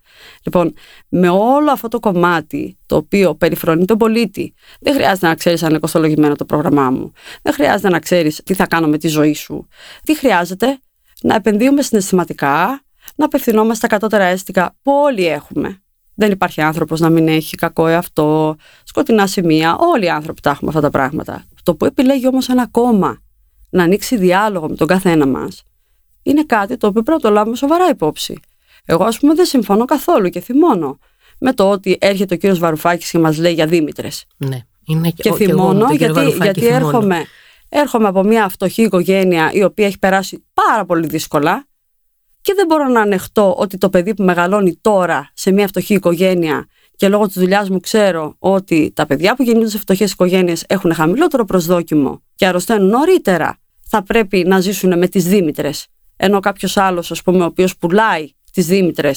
Λοιπόν, 0.44 0.74
με 1.10 1.30
όλο 1.30 1.72
αυτό 1.72 1.88
το 1.88 2.00
κομμάτι 2.00 2.78
το 2.86 2.96
οποίο 2.96 3.36
περιφρονεί 3.36 3.86
τον 3.86 3.98
πολίτη, 3.98 4.54
δεν 4.80 4.94
χρειάζεται 4.94 5.28
να 5.28 5.36
ξέρεις 5.36 5.64
αν 5.64 5.70
είναι 5.70 5.80
κοστολογημένο 5.80 6.36
το 6.36 6.46
πρόγραμμά 6.46 6.90
μου. 6.90 7.12
Δεν 7.42 7.54
χρειάζεται 7.54 7.90
να 7.90 8.00
ξέρεις 8.00 8.42
τι 8.46 8.54
θα 8.54 8.68
κάνω 8.68 8.88
με 8.88 8.98
τη 8.98 9.08
ζωή 9.08 9.34
σου. 9.34 9.68
Τι 10.04 10.16
χρειάζεται; 10.18 10.80
Να 11.22 11.36
επενδύουμε 11.36 11.82
συναισθηματικά, 11.82 12.82
να 13.16 13.26
απευθυνόμαστε 13.26 13.76
στα 13.76 13.88
κατώτερα 13.88 14.24
αίσθηκα 14.24 14.76
που 14.82 14.92
όλοι 14.92 15.28
έχουμε. 15.28 15.84
Δεν 16.16 16.32
υπάρχει 16.32 16.62
άνθρωπος 16.62 17.00
να 17.00 17.10
μην 17.10 17.28
έχει 17.28 17.56
κακό 17.56 17.88
εαυτό, 17.88 18.56
σκοτεινά 18.84 19.28
σημεία. 19.28 19.76
Όλοι 19.76 20.06
οι 20.06 20.10
άνθρωποι 20.10 20.42
τα 20.42 20.50
έχουμε 20.50 20.70
αυτά 20.70 20.82
τα 20.82 20.90
πράγματα. 20.90 21.44
Το 21.64 21.76
που 21.76 21.86
επιλέγει 21.86 22.28
όμως 22.28 22.50
ένα 22.50 22.68
κόμμα 22.68 23.18
να 23.70 23.84
ανοίξει 23.84 24.18
διάλογο 24.18 24.70
με 24.70 24.76
τον 24.76 24.88
καθένα 24.88 25.26
μας, 25.28 25.64
είναι 26.24 26.44
κάτι 26.44 26.78
το 26.78 26.88
οποίο 26.88 27.04
πρέπει 27.04 27.22
να 27.24 27.30
το 27.30 27.36
λάβουμε 27.36 27.56
σοβαρά 27.56 27.90
υπόψη. 27.90 28.40
Εγώ, 28.86 29.04
ας 29.04 29.20
πούμε, 29.20 29.34
δεν 29.34 29.46
συμφωνώ 29.46 29.86
καθόλου 29.86 30.30
και 30.30 30.40
θυμώνω 30.40 31.00
με 31.40 31.54
το 31.54 31.70
ότι 31.70 31.98
έρχεται 32.02 32.34
ο 32.34 32.38
κύριος 32.38 32.60
Βαρουφάκης 32.60 33.12
και 33.12 33.20
μας 33.20 33.38
λέει 33.38 33.54
για 33.54 33.66
Δήμητρες. 33.66 34.26
Ναι, 34.38 34.60
είναι 34.86 35.10
και, 35.10 35.30
και 35.30 35.34
θυμώνω 35.34 35.92
γιατί, 35.92 36.30
γιατί 36.30 36.66
έρχομαι, 36.66 37.26
έρχομαι 37.70 38.08
από 38.08 38.24
μια 38.24 38.50
φτωχή 38.50 38.82
οικογένεια 38.82 39.52
η 39.54 39.64
οποία 39.64 39.86
έχει 39.86 40.00
περάσει 40.00 40.46
πάρα 40.54 40.86
πολύ 40.86 41.08
δύσκολα 41.08 41.66
και 42.46 42.54
δεν 42.56 42.66
μπορώ 42.66 42.88
να 42.88 43.02
ανεχτώ 43.02 43.56
ότι 43.58 43.78
το 43.78 43.90
παιδί 43.90 44.14
που 44.14 44.24
μεγαλώνει 44.24 44.78
τώρα 44.82 45.30
σε 45.34 45.52
μια 45.52 45.68
φτωχή 45.68 45.94
οικογένεια 45.94 46.68
και 46.96 47.10
λόγω 47.10 47.26
της 47.26 47.36
δουλειάς 47.38 47.70
μου 47.70 47.80
ξέρω 47.80 48.36
ότι 48.40 48.92
τα 48.96 49.06
παιδιά 49.06 49.36
που 49.36 49.44
γεννιούνται 49.44 49.70
σε 49.70 49.78
φτωχές 49.78 50.12
οικογένειες 50.12 50.64
έχουν 50.68 50.94
χαμηλότερο 50.94 51.46
προσδόκιμο 51.46 52.22
και 52.36 52.46
αρρωσταίνουν 52.46 52.90
νωρίτερα, 52.90 53.58
θα 53.90 54.04
πρέπει 54.04 54.44
να 54.48 54.60
ζήσουν 54.60 54.98
με 54.98 55.08
τις 55.08 55.24
Δήμητρε. 55.24 55.70
Ενώ 56.16 56.40
κάποιος 56.40 56.78
άλλος, 56.78 57.12
ας 57.12 57.22
πούμε, 57.22 57.44
ο 57.44 57.46
οποίος 57.46 57.78
πουλάει 57.78 58.30
τις 58.52 58.66
Δήμητρε, 58.66 59.12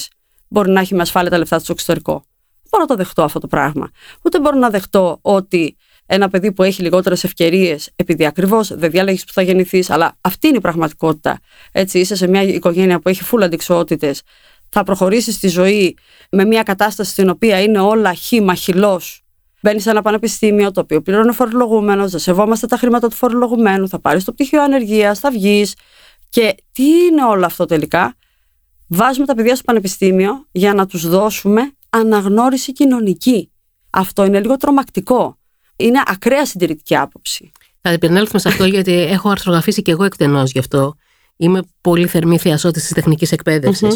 μπορεί 0.47 0.71
να 0.71 0.79
έχει 0.79 0.95
με 0.95 1.01
ασφάλεια 1.01 1.29
τα 1.29 1.37
λεφτά 1.37 1.57
του 1.57 1.63
στο 1.63 1.71
εξωτερικό. 1.71 2.13
Δεν 2.13 2.69
μπορώ 2.69 2.83
να 2.83 2.89
το 2.89 2.95
δεχτώ 2.95 3.23
αυτό 3.23 3.39
το 3.39 3.47
πράγμα. 3.47 3.89
Ούτε 4.21 4.39
μπορώ 4.39 4.57
να 4.57 4.69
δεχτώ 4.69 5.19
ότι 5.21 5.77
ένα 6.11 6.29
παιδί 6.29 6.51
που 6.51 6.63
έχει 6.63 6.81
λιγότερες 6.81 7.23
ευκαιρίες, 7.23 7.89
επειδή 7.95 8.25
ακριβώς 8.25 8.75
δεν 8.75 8.91
διάλεγει 8.91 9.19
που 9.25 9.33
θα 9.33 9.41
γεννηθείς, 9.41 9.89
αλλά 9.89 10.17
αυτή 10.21 10.47
είναι 10.47 10.57
η 10.57 10.61
πραγματικότητα. 10.61 11.39
Έτσι, 11.71 11.99
είσαι 11.99 12.15
σε 12.15 12.27
μια 12.27 12.41
οικογένεια 12.41 12.99
που 12.99 13.09
έχει 13.09 13.23
φούλα 13.23 13.45
αντικσότητες, 13.45 14.21
θα 14.69 14.83
προχωρήσεις 14.83 15.35
στη 15.35 15.47
ζωή 15.47 15.97
με 16.31 16.45
μια 16.45 16.63
κατάσταση 16.63 17.11
στην 17.11 17.29
οποία 17.29 17.61
είναι 17.61 17.79
όλα 17.79 18.13
χήμα 18.13 18.53
χυλό 18.53 19.01
Μπαίνεις 19.61 19.83
σε 19.83 19.89
ένα 19.89 20.01
πανεπιστήμιο 20.01 20.71
το 20.71 20.81
οποίο 20.81 21.01
πληρώνει 21.01 21.29
ο 21.29 21.33
φορολογούμενος, 21.33 22.11
δεν 22.11 22.19
σεβόμαστε 22.19 22.67
τα 22.67 22.77
χρήματα 22.77 23.07
του 23.07 23.15
φορολογουμένου, 23.15 23.87
θα 23.87 23.99
πάρεις 23.99 24.23
το 24.23 24.31
πτυχίο 24.31 24.63
ανεργίας, 24.63 25.19
θα 25.19 25.31
βγεις. 25.31 25.75
Και 26.29 26.55
τι 26.71 26.83
είναι 26.83 27.25
όλο 27.25 27.45
αυτό 27.45 27.65
τελικά; 27.65 28.15
Βάζουμε 28.87 29.25
τα 29.25 29.35
παιδιά 29.35 29.55
στο 29.55 29.63
πανεπιστήμιο 29.63 30.47
για 30.51 30.73
να 30.73 30.85
τους 30.85 31.09
δώσουμε 31.09 31.71
αναγνώριση 31.89 32.71
κοινωνική. 32.71 33.51
Αυτό 33.89 34.25
είναι 34.25 34.39
λίγο 34.39 34.57
τρομακτικό. 34.57 35.38
Είναι 35.79 36.01
ακραία 36.05 36.45
συντηρητική 36.45 36.95
άποψη. 36.95 37.51
Θα 37.81 37.89
επανέλθουμε 37.89 38.39
σε 38.39 38.47
αυτό 38.47 38.65
γιατί 38.75 38.93
έχω 38.93 39.29
αρθρογραφήσει 39.29 39.81
και 39.81 39.91
εγώ 39.91 40.03
εκτενώς 40.03 40.51
γι' 40.51 40.59
αυτό. 40.59 40.95
Είμαι 41.37 41.59
πολύ 41.81 42.07
θερμή 42.07 42.37
θεασότη 42.37 42.79
της 42.79 42.89
τεχνικής 42.89 43.33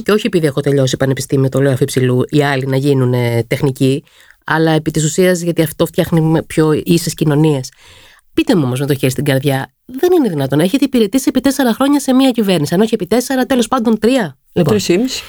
Και 0.03 0.11
όχι 0.11 0.27
επειδή 0.27 0.45
έχω 0.45 0.61
τελειώσει 0.61 0.97
πανεπιστήμιο, 0.97 1.49
το 1.49 1.61
λέω 1.61 1.71
αφιψηλού, 1.71 2.23
οι 2.29 2.43
άλλοι 2.43 2.65
να 2.65 2.75
γίνουν 2.75 3.13
τεχνικοί, 3.47 4.03
αλλά 4.45 4.71
επί 4.71 4.91
της 4.91 5.03
ουσίας 5.03 5.41
γιατί 5.41 5.61
αυτό 5.61 5.85
φτιάχνει 5.85 6.43
πιο 6.43 6.81
ίσες 6.83 7.13
κοινωνίες. 7.13 7.69
Πείτε 8.33 8.55
μου 8.55 8.61
όμως 8.65 8.79
με 8.79 8.85
το 8.85 8.95
χέρι 8.95 9.11
στην 9.11 9.23
καρδιά, 9.23 9.73
δεν 9.85 10.11
είναι 10.11 10.29
δυνατόν. 10.29 10.59
Έχετε 10.59 10.85
υπηρετήσει 10.85 11.25
επί 11.27 11.39
τέσσερα 11.39 11.73
χρόνια 11.73 11.99
σε 11.99 12.13
μία 12.13 12.31
κυβέρνηση, 12.31 12.73
αν 12.73 12.81
όχι 12.81 12.93
επί 12.93 13.05
τέσσερα, 13.07 13.45
τέλος 13.45 13.67
πάντων 13.67 13.99
τρία. 13.99 14.37
Λοιπόν, 14.53 14.79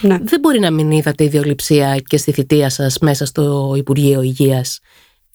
ναι. 0.00 0.18
Δεν 0.22 0.40
μπορεί 0.40 0.58
να 0.58 0.70
μην 0.70 0.90
είδατε 0.90 1.24
ιδεολειψία 1.24 1.96
και 2.06 2.16
στη 2.16 2.32
θητεία 2.32 2.70
σας 2.70 2.98
μέσα 2.98 3.26
στο 3.26 3.74
Υπουργείο 3.76 4.22
Υγείας. 4.22 4.80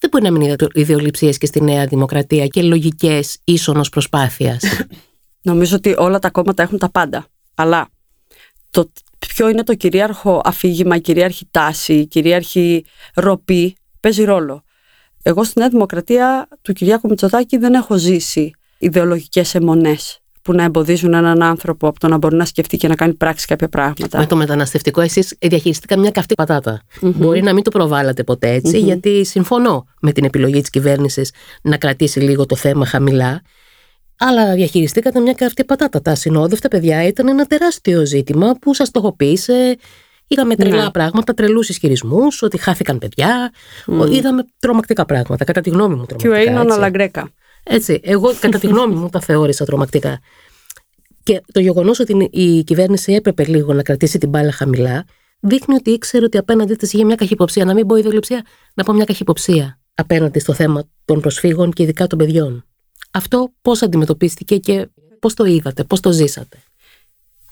Δεν 0.00 0.10
μπορεί 0.10 0.24
να 0.24 0.30
μην 0.30 0.40
είδατε 0.40 0.66
ιδεολειψίες 0.72 1.38
και 1.38 1.46
στη 1.46 1.62
Νέα 1.62 1.86
Δημοκρατία 1.86 2.46
και 2.46 2.62
λογικές 2.62 3.38
ίσονος 3.44 3.88
προσπάθειας. 3.88 4.62
Νομίζω 5.42 5.76
ότι 5.76 5.94
όλα 5.98 6.18
τα 6.18 6.30
κόμματα 6.30 6.62
έχουν 6.62 6.78
τα 6.78 6.90
πάντα. 6.90 7.26
Αλλά 7.54 7.88
το 8.70 8.90
ποιο 9.18 9.48
είναι 9.48 9.64
το 9.64 9.74
κυρίαρχο 9.74 10.40
αφήγημα, 10.44 10.96
η 10.96 11.00
κυρίαρχη 11.00 11.48
τάση, 11.50 11.94
η 11.94 12.06
κυρίαρχη 12.06 12.84
ροπή 13.14 13.76
παίζει 14.00 14.24
ρόλο. 14.24 14.62
Εγώ 15.22 15.44
στη 15.44 15.58
Νέα 15.58 15.68
Δημοκρατία 15.68 16.48
του 16.62 16.72
Κυριάκου 16.72 17.08
Μητσοτάκη 17.08 17.56
δεν 17.56 17.74
έχω 17.74 17.96
ζήσει 17.96 18.50
ιδεολογικές 18.78 19.54
αιμονές 19.54 20.19
που 20.42 20.52
να 20.52 20.62
εμποδίζουν 20.62 21.14
έναν 21.14 21.42
άνθρωπο 21.42 21.88
από 21.88 22.00
το 22.00 22.08
να 22.08 22.16
μπορεί 22.16 22.36
να 22.36 22.44
σκεφτεί 22.44 22.76
και 22.76 22.88
να 22.88 22.94
κάνει 22.94 23.14
πράξη 23.14 23.46
κάποια 23.46 23.68
πράγματα. 23.68 24.18
Με 24.18 24.26
το 24.26 24.36
μεταναστευτικό, 24.36 25.00
εσείς 25.00 25.36
διαχειριστήκα 25.40 25.98
μια 25.98 26.10
καυτή 26.10 26.34
Μπορεί 27.00 27.42
να 27.42 27.52
μην 27.52 27.62
το 27.62 27.70
προβάλλατε 27.70 28.24
ποτέ 28.24 28.60
γιατί 28.64 29.24
συμφωνώ 29.24 29.86
με 30.00 30.12
την 30.12 30.24
επιλογή 30.24 30.60
της 30.60 30.70
κυβέρνησης 30.70 31.32
να 31.62 31.76
κρατήσει 31.76 32.20
λίγο 32.20 32.46
το 32.46 32.56
θέμα 32.56 32.86
χαμηλά. 32.86 33.42
Αλλά 34.18 34.54
διαχειριστήκατε 34.54 35.20
μια 35.20 35.32
καυτή 35.32 35.64
πατάτα. 35.64 36.02
Τα 36.02 36.14
συνόδευτα 36.14 36.68
παιδιά 36.68 37.06
ήταν 37.06 37.28
ένα 37.28 37.44
τεράστιο 37.44 38.06
ζήτημα 38.06 38.54
που 38.60 38.74
σας 38.74 38.88
στοχοποίησε. 38.88 39.76
Είδαμε 40.26 40.56
τρελά 40.56 40.84
ναι. 40.84 40.90
πράγματα, 40.90 41.34
τρελούς 41.34 41.68
ισχυρισμούς, 41.68 42.42
ότι 42.42 42.58
χάθηκαν 42.58 42.98
παιδιά. 42.98 43.52
Είδαμε 44.10 44.44
τρομακτικά 44.58 45.04
πράγματα, 45.04 45.44
κατά 45.44 45.60
τη 45.60 45.70
γνώμη 45.70 45.94
μου 45.94 46.04
τρομακτικά. 46.06 46.42
Και 46.42 46.48
ο 46.48 46.50
Έινον 46.50 46.72
Αλαγκρέκα. 46.72 47.30
Έτσι. 47.62 48.00
Εγώ, 48.02 48.34
κατά 48.40 48.58
τη 48.58 48.66
γνώμη 48.66 48.94
μου, 48.94 49.08
τα 49.08 49.20
θεώρησα 49.20 49.64
τρομακτικά. 49.64 50.20
Και 51.22 51.42
το 51.52 51.60
γεγονός 51.60 51.98
ότι 51.98 52.28
η 52.30 52.64
κυβέρνηση 52.64 53.12
έπρεπε 53.12 53.44
λίγο 53.44 53.72
να 53.72 53.82
κρατήσει 53.82 54.18
την 54.18 54.28
μπάλα 54.28 54.52
χαμηλά, 54.52 55.04
δείχνει 55.40 55.74
ότι 55.74 55.90
ήξερε 55.90 56.24
ότι 56.24 56.38
απέναντί 56.38 56.74
της 56.74 56.92
είχε 56.92 57.04
μια 57.04 57.14
καχυποψία. 57.14 57.64
Να 57.64 57.74
μην 57.74 57.86
πω 57.86 57.96
ιδεολειψία, 57.96 58.44
να 58.74 58.84
πω 58.84 58.92
μια 58.92 59.04
καχυποψία 59.04 59.80
απέναντι 59.94 60.38
στο 60.38 60.52
θέμα 60.52 60.84
των 61.04 61.20
προσφύγων 61.20 61.72
και 61.72 61.82
ειδικά 61.82 62.06
των 62.06 62.18
παιδιών. 62.18 62.64
Αυτό 63.10 63.52
πώς 63.62 63.82
αντιμετωπίστηκε 63.82 64.56
και 64.56 64.88
πώς 65.18 65.34
το 65.34 65.44
είδατε, 65.44 65.84
πώς 65.84 66.00
το 66.00 66.12
ζήσατε; 66.12 66.56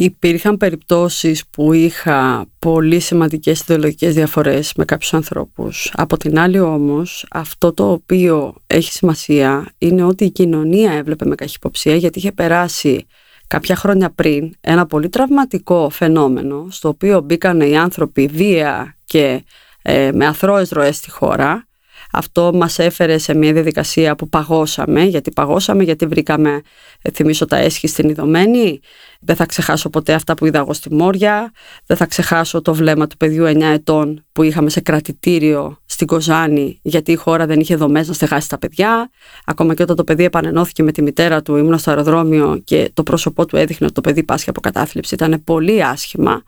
Υπήρχαν 0.01 0.57
περιπτώσεις 0.57 1.47
που 1.51 1.73
είχα 1.73 2.47
πολύ 2.59 3.01
σημαντικές 3.01 3.61
ιδεολογικές 3.61 4.15
διαφορές 4.15 4.73
με 4.77 4.85
κάποιους 4.85 5.15
ανθρώπους. 5.15 5.93
Από 5.95 6.17
την 6.17 6.39
άλλη 6.39 6.61
όμως, 6.61 7.27
αυτό 7.31 7.73
το 7.73 7.91
οποίο 7.91 8.55
έχει 8.67 8.93
σημασία 8.93 9.73
είναι 9.79 10.03
ότι 10.03 10.25
η 10.25 10.31
κοινωνία 10.31 10.93
έβλεπε 10.93 11.25
με 11.25 11.35
καχυποψία 11.35 11.95
γιατί 11.95 12.19
είχε 12.19 12.33
περάσει 12.33 13.07
κάποια 13.47 13.77
χρόνια 13.77 14.11
πριν 14.11 14.55
ένα 14.61 14.87
πολύ 14.87 15.09
τραυματικό 15.09 15.89
φαινόμενο 15.91 16.67
στο 16.71 16.89
οποίο 16.89 17.21
μπήκαν 17.21 17.61
οι 17.61 17.77
άνθρωποι 17.77 18.27
βία 18.27 18.97
και 19.05 19.45
ε, 19.83 20.11
με 20.13 20.27
αθρώες 20.27 20.71
ροές 20.71 20.97
στη 20.97 21.11
χώρα 21.11 21.68
αυτό 22.13 22.51
μας 22.55 22.79
έφερε 22.79 23.19
σε 23.19 23.35
μια 23.35 23.53
διαδικασία 23.53 24.17
που 24.17 24.29
παγώσαμε, 24.29 25.03
γιατί 25.03 25.31
παγώσαμε, 25.31 25.85
γιατί 25.85 26.07
βρήκαμε, 26.07 26.61
ε, 27.03 27.11
θυμίσω 27.11 27.47
τα 27.47 27.57
έσχη 27.57 27.87
στην 27.87 28.09
Ιδωμένη, 28.09 28.81
δεν 29.21 29.37
θα 29.37 29.47
ξεχάσω 29.47 29.91
ποτέ 29.91 30.13
αυτά 30.13 30.35
που 30.35 30.47
είδα 30.47 30.59
εγώ 30.59 30.73
στη 30.73 30.95
Μόρια, 30.95 31.53
δεν 31.87 31.97
θα 31.97 32.07
ξεχάσω 32.07 32.63
το 32.63 32.75
βλέμμα 32.75 33.07
του 33.07 33.17
παιδιού 33.17 33.45
9 33.45 33.63
ετών 33.63 34.25
που 34.33 34.43
είχαμε 34.43 34.71
σε 34.71 34.81
κρατητήριο 34.81 35.79
στην 35.87 36.07
Κοζάνη, 36.07 36.79
γιατί 36.83 37.13
η 37.13 37.17
χώρα 37.17 37.47
δεν 37.47 37.61
είχε 37.61 37.77
δομές 37.77 38.09
να 38.09 38.15
στεγάσει 38.15 38.49
τα 38.49 38.59
παιδιά. 38.59 39.11
Ακόμα 39.45 39.75
και 39.75 39.83
όταν 39.83 39.97
το 39.97 40.05
παιδί 40.05 40.25
επανενώθηκε 40.25 40.83
με 40.83 40.93
τη 40.93 41.03
μητέρα 41.03 41.43
του, 41.43 41.57
ήμουν 41.57 41.79
στο 41.79 41.91
αεροδρόμιο 41.91 42.61
και 42.65 42.91
το 42.95 43.03
πρόσωπό 43.03 43.47
του 43.47 43.57
έδειχνε 43.57 43.87
ότι 43.87 43.95
το 43.95 44.01
παιδί 44.01 44.23
πάσχει 44.25 44.51
από 44.51 44.61
κατάθλιψη, 44.61 45.15
ήταν 45.15 45.43
πολύ 45.45 45.85
άσχημα 45.85 46.43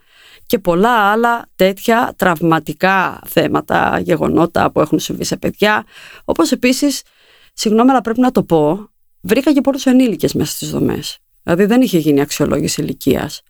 και 0.51 0.59
πολλά 0.59 1.11
άλλα 1.11 1.47
τέτοια 1.57 2.13
τραυματικά 2.17 3.21
θέματα, 3.27 4.01
γεγονότα 4.03 4.71
που 4.71 4.81
έχουν 4.81 4.99
συμβεί 4.99 5.25
σε 5.25 5.37
παιδιά. 5.37 5.85
Όπως 6.25 6.53
επίσης, 6.53 7.03
συγγνώμη 7.53 7.91
αλλά 7.91 8.01
πρέπει 8.01 8.21
να 8.21 8.31
το 8.31 8.43
πω, 8.43 8.91
βρήκα 9.21 9.53
και 9.53 9.61
πολλούς 9.61 9.87
ενήλικες 9.87 10.35
μέσα 10.35 10.53
στις 10.53 10.71
δομές. 10.71 11.19
Δηλαδή 11.43 11.65
δεν 11.65 11.81
είχε 11.83 11.99
γίνει 11.99 12.21
αξιολόγηση 12.21 12.81
ηλικίας. 12.81 13.43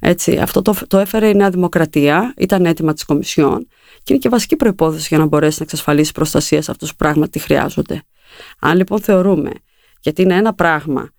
Έτσι, 0.00 0.38
αυτό 0.38 0.62
το, 0.62 0.74
το 0.86 0.98
έφερε 0.98 1.28
η 1.28 1.34
Νέα 1.34 1.50
Δημοκρατία, 1.50 2.34
ήταν 2.36 2.66
έτοιμα 2.66 2.92
της 2.92 3.04
Κομισιόν 3.04 3.68
και 3.96 4.12
είναι 4.12 4.18
και 4.18 4.28
βασική 4.28 4.56
προπόθεση 4.56 5.06
για 5.08 5.18
να 5.18 5.26
μπορέσει 5.26 5.56
να 5.58 5.64
εξασφαλίσει 5.64 6.12
προστασία 6.12 6.62
σε 6.62 6.70
αυτούς 6.70 6.90
που 6.90 6.96
πράγματι 6.96 7.38
χρειάζονται. 7.38 8.02
Αν 8.58 8.76
λοιπόν 8.76 9.00
θεωρούμε, 9.00 9.50
γιατί 10.00 10.22
είναι 10.22 10.34
ένα 10.34 10.54
πράγμα, 10.54 11.10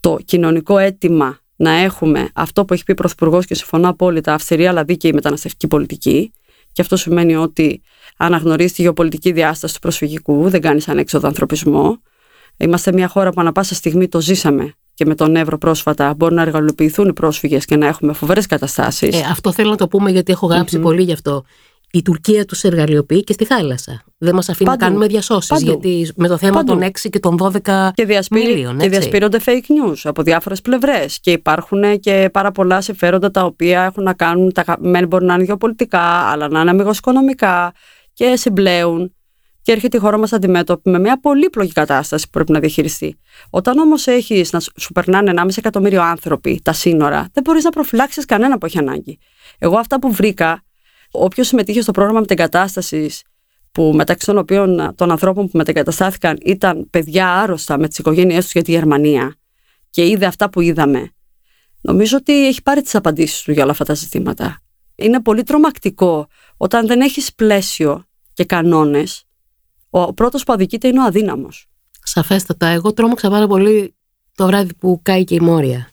το 0.00 0.18
κοινωνικό 0.24 0.78
αίτημα 0.78 1.38
να 1.62 1.70
έχουμε 1.70 2.28
αυτό 2.34 2.64
που 2.64 2.74
έχει 2.74 2.84
πει 2.84 2.90
ο 2.90 2.94
Πρωθυπουργός 2.94 3.46
και 3.46 3.54
συμφωνώ 3.54 3.88
απόλυτα, 3.88 4.34
αυστηρή 4.34 4.66
αλλά 4.66 4.84
δίκαιη 4.84 5.12
μεταναστευτική 5.12 5.66
πολιτική. 5.66 6.32
Και 6.72 6.82
αυτό 6.82 6.96
σημαίνει 6.96 7.36
ότι 7.36 7.82
αναγνωρίζει 8.16 8.72
τη 8.72 8.82
γεωπολιτική 8.82 9.32
διάσταση 9.32 9.74
του 9.74 9.80
προσφυγικού, 9.80 10.48
δεν 10.48 10.60
κάνει 10.60 10.82
ανέξοδο 10.86 11.28
ανθρωπισμό. 11.28 12.02
Είμαστε 12.56 12.92
μια 12.92 13.08
χώρα 13.08 13.30
που 13.30 13.40
ανα 13.40 13.52
πάσα 13.52 13.74
στιγμή 13.74 14.08
το 14.08 14.20
ζήσαμε 14.20 14.74
και 14.94 15.04
με 15.04 15.14
τον 15.14 15.36
Εύρο 15.36 15.58
πρόσφατα 15.58 16.14
μπορούν 16.14 16.36
να 16.36 16.42
εργαλοποιηθούν 16.42 17.08
οι 17.08 17.12
πρόσφυγες 17.12 17.64
και 17.64 17.76
να 17.76 17.86
έχουμε 17.86 18.12
φοβερές 18.12 18.46
καταστάσεις. 18.46 19.20
Ε, 19.20 19.26
αυτό 19.30 19.52
θέλω 19.52 19.70
να 19.70 19.76
το 19.76 19.88
πούμε 19.88 20.10
γιατί 20.10 20.32
έχω 20.32 20.48
πολύ 20.80 21.02
γι' 21.02 21.12
αυτό 21.12 21.44
η 21.94 22.02
Τουρκία 22.02 22.44
τους 22.44 22.62
εργαλειοποιεί 22.62 23.24
και 23.24 23.32
στη 23.32 23.44
θάλασσα. 23.44 24.04
Δεν 24.18 24.34
μας 24.34 24.48
αφήνει 24.48 24.70
να 24.70 24.76
κάνουμε 24.76 25.06
διασώσεις. 25.06 25.62
Γιατί 25.62 26.10
με 26.16 26.28
το 26.28 26.36
θέμα 26.36 26.64
των 26.64 26.82
6 26.82 26.90
και 27.10 27.18
των 27.18 27.36
12 27.36 27.90
και 27.94 28.18
μιλίων. 28.30 28.78
Και 28.78 28.88
διασπείρονται 28.88 29.40
fake 29.44 29.50
news 29.50 29.96
από 30.02 30.22
διάφορες 30.22 30.60
πλευρές. 30.60 31.20
Και 31.20 31.30
υπάρχουν 31.30 32.00
και 32.00 32.28
πάρα 32.32 32.50
πολλά 32.50 32.80
συμφέροντα 32.80 33.30
τα 33.30 33.44
οποία 33.44 33.82
έχουν 33.82 34.02
να 34.02 34.12
κάνουν. 34.12 34.52
Τα 34.52 34.76
μεν 34.78 35.06
μπορεί 35.06 35.24
να 35.24 35.34
είναι 35.34 35.44
γεωπολιτικά, 35.44 36.00
αλλά 36.00 36.48
να 36.48 36.60
είναι 36.60 36.70
αμυγοσκονομικά 36.70 37.72
και 38.12 38.36
συμπλέουν. 38.36 39.14
Και 39.62 39.72
έρχεται 39.72 39.96
η 39.96 40.00
χώρα 40.00 40.18
μας 40.18 40.32
αντιμέτωπη 40.32 40.90
με 40.90 40.98
μια 40.98 41.20
πολύπλοκη 41.20 41.72
κατάσταση 41.72 42.24
που 42.24 42.30
πρέπει 42.30 42.52
να 42.52 42.58
διαχειριστεί. 42.58 43.18
Όταν 43.50 43.78
όμως 43.78 44.06
έχεις 44.06 44.52
να 44.52 44.60
σου 44.60 44.92
περνάνε 44.94 45.32
1,5 45.36 45.48
εκατομμύριο 45.56 46.02
άνθρωποι 46.02 46.60
τα 46.64 46.72
σύνορα, 46.72 47.28
δεν 47.32 47.42
μπορείς 47.42 47.64
να 47.64 47.70
προφυλάξεις 47.70 48.24
κανένα 48.24 48.58
που 48.58 48.66
έχει 48.66 48.78
ανάγκη. 48.78 49.18
Εγώ 49.58 49.78
αυτά 49.78 49.98
που 49.98 50.12
βρήκα 50.12 50.62
Όποιος 51.14 51.46
συμμετείχε 51.46 51.80
στο 51.80 51.92
πρόγραμμα 51.92 52.20
μετεγκατάστασης, 52.20 53.22
που 53.72 53.92
μεταξύ 53.94 54.26
των 54.26 54.38
οποίων 54.38 54.94
των 54.94 55.10
ανθρώπων 55.10 55.48
που 55.48 55.56
μετεγκαταστάθηκαν 55.56 56.38
ήταν 56.42 56.90
παιδιά 56.90 57.32
άρρωστα 57.32 57.78
με 57.78 57.88
τις 57.88 57.98
οικογένειές 57.98 58.42
τους 58.42 58.52
για 58.52 58.62
τη 58.62 58.70
Γερμανία 58.70 59.34
και 59.90 60.06
είδε 60.06 60.26
αυτά 60.26 60.50
που 60.50 60.60
είδαμε, 60.60 61.10
νομίζω 61.80 62.16
ότι 62.16 62.46
έχει 62.46 62.62
πάρει 62.62 62.82
τις 62.82 62.94
απαντήσεις 62.94 63.42
του 63.42 63.52
για 63.52 63.62
όλα 63.62 63.72
αυτά 63.72 63.84
τα 63.84 63.94
ζητήματα. 63.94 64.60
Είναι 64.94 65.22
πολύ 65.22 65.42
τρομακτικό 65.42 66.26
όταν 66.56 66.86
δεν 66.86 67.00
έχεις 67.00 67.34
πλαίσιο 67.34 68.06
και 68.32 68.44
κανόνες. 68.44 69.24
Ο 69.90 70.14
πρώτος 70.14 70.44
που 70.44 70.52
αδικείται 70.52 70.88
είναι 70.88 71.00
ο 71.00 71.04
αδύναμος. 71.04 71.66
Σαφέστατα. 72.04 72.66
Εγώ 72.66 72.92
τρόμαξα 72.92 73.30
πάρα 73.30 73.46
πολύ 73.46 73.94
το 74.34 74.46
βράδυ 74.46 74.74
που 74.74 75.00
κάει 75.02 75.24
και 75.24 75.34
η 75.34 75.40
Μόρια. 75.40 75.90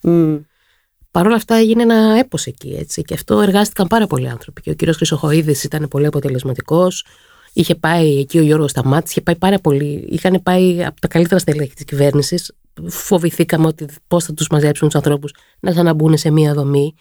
Παρ' 1.19 1.27
όλα 1.27 1.37
αυτά 1.37 1.55
έγινε 1.55 1.81
ένα 1.81 2.17
έπος 2.19 2.45
εκεί 2.45 2.75
έτσι, 2.79 3.01
και 3.01 3.13
αυτό 3.13 3.41
εργάστηκαν 3.41 3.87
πάρα 3.87 4.07
πολλοί 4.07 4.29
άνθρωποι. 4.29 4.61
Και 4.61 4.69
ο 4.69 4.73
κύριος 4.73 4.95
Χρυσοχοίδης 4.95 5.63
ήταν 5.63 5.87
πολύ 5.87 6.05
αποτελεσματικός. 6.05 7.05
Είχε 7.53 7.75
πάει 7.75 8.17
εκεί 8.17 8.37
ο 8.37 8.41
Γιώργος 8.41 8.71
Σταμάτης, 8.71 9.11
είχε 9.11 9.21
πάει 9.21 9.35
πάρα 9.35 9.59
πολύ. 9.59 10.07
Είχαν 10.09 10.39
πάει 10.43 10.85
από 10.85 11.01
τα 11.01 11.07
καλύτερα 11.07 11.39
στελέχη 11.39 11.73
της 11.73 11.85
κυβέρνησης. 11.85 12.51
Φοβηθήκαμε 12.87 13.67
ότι 13.67 13.85
πώς 14.07 14.23
θα 14.23 14.33
τους 14.33 14.47
μαζέψουν 14.47 14.87
τους 14.87 14.97
ανθρώπους 14.97 15.33
να 15.59 15.71
ξαναμπούν 15.71 16.17
σε 16.17 16.31
μία 16.31 16.53
δομή. 16.53 16.95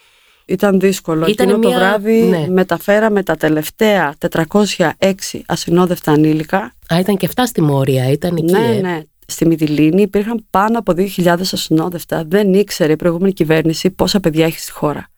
Ήταν 0.47 0.81
δύσκολο. 0.81 1.27
Ήταν 1.27 1.49
Εκείνο 1.49 1.63
το 1.63 1.71
βράδυ 1.71 2.23
ναι. 2.23 2.47
μεταφέραμε 2.49 3.23
τα 3.23 3.37
τελευταία 3.37 4.15
406 4.47 5.15
ασυνόδευτα 5.47 6.13
ανήλικα. 6.13 6.59
Α, 6.95 6.99
ήταν 6.99 7.17
και 7.17 7.27
αυτά 7.27 7.47
στη 7.47 7.63
Μόρια, 7.63 8.11
ήταν 8.11 8.37
εκεί. 8.37 8.53
Ναι, 8.53 8.77
ε. 8.77 8.81
ναι 8.81 9.03
στη 9.31 9.47
Μυτιλίνη 9.47 10.03
υπήρχαν 10.03 10.47
πάνω 10.51 10.79
από 10.79 10.93
2.000 10.97 11.41
ασυνόδευτα. 11.41 12.25
Δεν 12.27 12.55
ήξερε 12.55 12.93
η 12.93 12.97
προηγούμενη 12.97 13.33
κυβέρνηση 13.33 13.91
πόσα 13.91 14.21
παιδιά 14.21 14.47
έχει 14.47 14.59
στη 14.59 14.73
χώρα. 14.73 15.09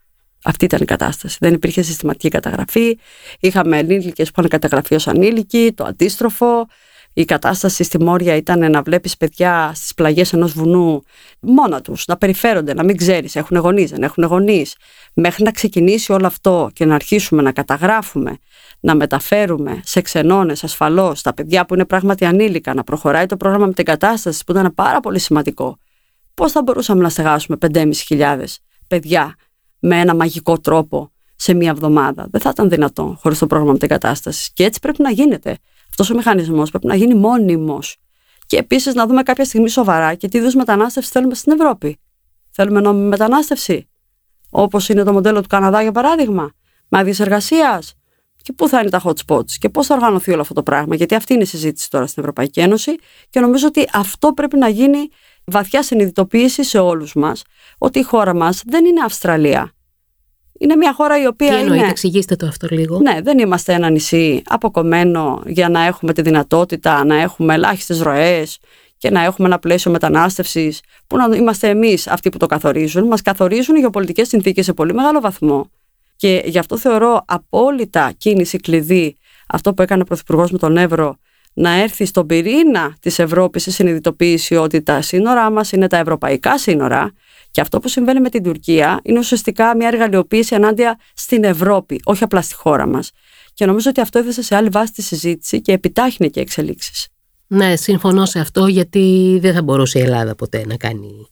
Αυτή 0.45 0.64
ήταν 0.64 0.81
η 0.83 0.85
κατάσταση. 0.85 1.37
Δεν 1.40 1.55
υπήρχε 1.55 1.83
συστηματική 1.83 2.29
καταγραφή. 2.29 2.99
Είχαμε 3.40 3.79
ενήλικες 3.79 4.26
που 4.31 4.35
είχαν 4.38 4.50
καταγραφεί 4.50 4.95
ως 4.95 5.09
ανήλικοι, 5.09 5.73
το 5.76 5.85
αντίστροφο. 5.85 6.67
η 7.12 7.25
κατάσταση 7.25 7.85
στη 7.85 8.02
Μόρια 8.02 8.35
ήταν 8.37 8.71
να 8.71 8.83
βλέπεις 8.83 9.17
παιδιά 9.17 9.73
στις 9.75 9.95
πλαγιές 9.95 10.33
ενός 10.33 10.52
βουνού 10.52 11.02
μόνα 11.40 11.81
τους, 11.81 12.07
να 12.07 12.17
περιφέρονται, 12.17 12.75
να 12.75 12.85
μην 12.85 12.97
ξέρεις, 12.97 13.37
έχουν 13.37 13.57
γονείς, 13.57 13.90
δεν 13.90 14.02
έχουν 14.02 14.25
γονείς. 14.25 14.76
Μέχρι 15.14 15.45
να 15.45 15.50
ξεκινήσει 15.50 16.12
όλο 16.12 16.26
αυτό 16.26 16.71
και 16.73 16.85
να 16.85 16.95
αρχίσουμε 16.95 17.43
να 17.43 17.52
καταγράφουμε, 17.52 18.38
να 18.80 18.94
μεταφέρουμε 18.94 19.80
σε 19.84 20.00
ξενώνες 20.00 20.64
ασφαλώς 20.64 21.22
τα 21.22 21.34
παιδιά 21.34 21.66
που 21.66 21.75
είναι 21.75 21.84
πράγματι 21.84 22.25
ανήλικα, 22.25 22.75
να 22.75 22.84
προχωράει 22.84 23.26
το 23.26 23.37
πρόγραμμα 23.37 23.66
με 23.66 23.72
την 23.72 23.84
κατάσταση 23.84 24.44
που 24.44 24.52
ήταν 24.52 24.75
πάρα 24.75 25.00
πολύ 25.00 25.18
σημαντικό. 25.18 25.76
Πώς 26.34 26.52
θα 26.52 26.62
μπορούσαμε 26.62 27.02
να 27.02 27.08
στεγάσουμε 27.08 27.56
5.500 27.72 28.44
παιδιά 28.87 29.34
με 29.78 30.00
ένα 30.00 30.14
μαγικό 30.14 30.58
τρόπο 30.58 31.12
σε 31.37 31.54
μία 31.54 31.70
εβδομάδα; 31.70 32.26
Δεν 32.30 32.40
θα 32.40 32.50
ήταν 32.50 32.68
δυνατόν 32.68 33.16
χωρίς 33.16 33.38
το 33.38 33.46
πρόγραμμα 33.46 33.72
μετεγκατάσταση. 33.72 34.50
Και 34.54 34.64
έτσι 34.64 34.80
πρέπει 34.80 35.02
να 35.02 35.10
γίνεται. 35.10 35.58
Αυτός 35.90 36.10
ο 36.10 36.14
μηχανισμός 36.14 36.70
πρέπει 36.70 36.87
να 36.87 36.94
γίνει 36.94 37.14
μόνιμος. 37.14 37.96
Και 38.46 38.56
επίσης 38.56 38.94
να 38.94 39.06
δούμε 39.06 39.22
κάποια 39.22 39.44
στιγμή 39.44 39.68
σοβαρά 39.68 40.14
και 40.14 40.28
τι 40.28 40.38
είδους 40.38 40.54
μετανάστευση 40.54 41.10
θέλουμε 41.10 41.34
στην 41.34 41.52
Ευρώπη. 41.52 41.99
Θέλουμε 42.50 42.80
νόμιμη 42.80 43.08
μετανάστευση, 43.08 43.88
όπως 44.50 44.88
είναι 44.88 45.02
το 45.02 45.12
μοντέλο 45.12 45.40
του 45.40 45.49
Καναδά 45.49 45.82
για 45.82 45.92
παράδειγμα, 45.92 46.52
με 46.88 46.99
άδειε 46.99 47.14
εργασίας. 47.18 47.94
Και 48.42 48.52
πού 48.52 48.68
θα 48.68 48.80
είναι 48.80 48.90
τα 48.90 49.02
hot 49.04 49.14
spots 49.26 49.52
και 49.59 49.68
πώς 49.68 49.87
θα 49.87 49.94
οργανωθεί 49.94 50.32
όλο 50.32 50.40
αυτό 50.40 50.54
το 50.54 50.62
πράγμα. 50.62 50.94
Γιατί 50.94 51.14
αυτή 51.14 51.32
είναι 51.35 51.42
η 51.42 51.47
συζήτηση 51.47 51.90
τώρα 51.90 52.06
στην 52.06 52.23
Ευρωπαϊκή 52.23 52.61
Ένωση 52.61 52.97
και 53.30 53.40
νομίζω 53.40 53.66
ότι 53.66 53.88
αυτό 53.92 54.32
πρέπει 54.32 54.56
να 54.56 54.68
γίνει 54.68 55.09
βαθιά 55.44 55.82
συνειδητοποίηση 55.82 56.64
σε 56.64 56.78
όλους 56.78 57.14
μας 57.14 57.42
ότι 57.78 57.99
η 57.99 58.02
χώρα 58.02 58.35
μας 58.35 58.62
δεν 58.66 58.85
είναι 58.85 59.00
Αυστραλία. 59.04 59.75
Είναι 60.59 60.76
μια 60.76 60.92
χώρα 60.94 61.23
η 61.23 61.26
οποία. 61.26 61.49
Τι 61.49 61.54
εννοείται, 61.54 61.76
είναι... 61.76 61.90
εξηγήστε 61.90 62.37
το 62.37 62.47
αυτό 62.47 62.66
λίγο. 62.70 62.99
Ναι, 62.99 63.20
δεν 63.23 63.38
είμαστε 63.38 63.73
ένα 63.73 63.90
νησί 63.90 64.42
αποκομμένο 64.47 65.42
για 65.47 65.68
να 65.68 65.82
έχουμε 65.87 66.12
τη 66.12 66.23
δυνατότητα 66.23 67.04
να 67.04 67.20
έχουμε 67.20 67.54
ελάχιστες 67.54 68.00
ροές 68.00 68.59
και 68.97 69.11
να 69.11 69.25
έχουμε 69.25 69.49
ένα 69.49 69.59
πλαίσιο 69.59 69.90
μετανάστευσης 69.90 70.80
που 71.06 71.16
να 71.16 71.37
είμαστε 71.37 71.68
εμείς 71.68 72.06
αυτοί 72.06 72.28
που 72.28 72.38
το 72.38 72.47
καθορίζουν. 72.47 73.06
Μας 73.06 73.23
καθορίζουν 73.23 73.76
οι 73.76 73.78
γεωπολιτικές 73.78 74.28
συνθήκες 74.28 74.64
σε 74.64 74.73
πολύ 74.73 74.94
μεγάλο 74.94 75.20
βαθμό. 75.20 75.70
Και 76.21 76.43
γι' 76.45 76.59
αυτό 76.59 76.79
θεωρώ 76.79 77.23
απόλυτα 77.27 78.12
κίνηση 78.17 78.59
κλειδί 78.59 79.17
αυτό 79.49 79.75
που 79.75 79.83
έκανε 79.83 80.03
ο 80.03 80.05
Πρωθυπουργός 80.05 80.50
με 80.50 80.59
τον 80.59 80.77
Εύρο 80.77 81.17
να 81.53 81.71
έρθει 81.71 82.05
στον 82.05 82.27
πυρήνα 82.27 82.97
της 83.00 83.19
Ευρώπης 83.19 83.62
σε 83.62 83.71
συνειδητοποίηση 83.71 84.55
ότι 84.55 84.83
τα 84.83 85.03
σύνορά 85.03 85.50
μας 85.50 85.73
είναι 85.73 85.87
τα 85.87 85.97
ευρωπαϊκά 85.97 86.59
σύνορα 86.59 87.12
και 87.50 87.61
αυτό 87.61 87.79
που 87.79 87.89
συμβαίνει 87.89 88.21
με 88.21 88.29
την 88.29 88.43
Τουρκία 88.43 89.00
είναι 89.03 89.19
ουσιαστικά 89.19 89.77
μια 89.77 89.89
εργαλειοποίηση 89.89 90.55
ενάντια 90.55 90.99
στην 91.15 91.45
Ευρώπη, 91.45 92.00
όχι 92.05 92.25
απλά 92.25 92.43
στη 92.43 92.55
χώρα 92.55 92.87
μας. 92.87 93.11
Και 93.55 93.67
νομίζω 93.67 93.91
ότι 93.91 94.00
αυτό 94.00 94.19
έθεσε 94.19 94.43
σε 94.43 94.57
άλλη 94.57 94.69
βάση 94.69 94.93
τη 94.93 95.03
συζήτηση 95.03 95.61
και 95.61 95.73
επιτάχυνε 95.73 96.29
και 96.29 96.41
εξελίξεις. 96.41 97.09
Ναι, 97.47 97.77
συμφωνώ 97.77 98.25
σε 98.25 98.39
αυτό 98.41 98.67
γιατί 98.67 99.39
δεν 99.43 99.55
θα 99.55 99.62
μπορούσε 99.62 99.99
η 99.99 100.03
Ελλάδα 100.03 100.35
ποτέ 100.35 100.65
να 100.67 100.77
κάνει 100.77 101.29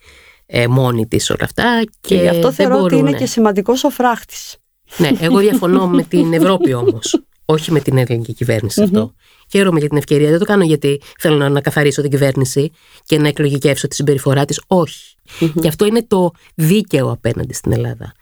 ε, 0.46 0.66
μόνη 0.66 1.06
της 1.06 1.30
όλα 1.30 1.44
αυτά. 1.44 1.80
Και, 2.00 2.14
και 2.14 2.20
γι' 2.20 2.28
αυτό 2.28 2.52
θεωρώ 2.52 2.80
ότι 2.82 2.96
είναι 2.96 3.12
και 3.12 3.26
σημαντικός 3.26 3.84
ο 3.84 3.90
φράχτης. 3.90 4.56
Ναι, 4.96 5.10
εγώ 5.20 5.38
διαφωνώ 5.38 5.86
με 5.88 6.02
την 6.02 6.32
Ευρώπη 6.32 6.74
όμως, 6.74 7.20
όχι 7.44 7.72
με 7.72 7.80
την 7.80 7.98
ελληνική 7.98 8.32
κυβέρνηση 8.32 8.82
αυτό. 8.82 9.14
Χαίρομαι 9.50 9.78
για 9.78 9.88
την 9.88 9.96
ευκαιρία. 9.96 10.30
Δεν 10.30 10.38
το 10.38 10.44
κάνω 10.44 10.64
γιατί 10.64 11.00
θέλω 11.18 11.36
να 11.36 11.46
ανακαθαρίσω 11.46 12.02
την 12.02 12.10
κυβέρνηση 12.10 12.70
και 13.04 13.18
να 13.18 13.28
εκλογικεύσω 13.28 13.88
τη 13.88 13.94
συμπεριφορά 13.94 14.44
της. 14.44 14.62
Όχι. 14.66 15.14
Και 15.60 15.68
αυτό 15.68 15.86
είναι 15.86 16.04
το 16.08 16.30
δίκαιο 16.54 17.10
απέναντι 17.10 17.52
στην 17.52 17.72
Ελλάδα. 17.72 18.14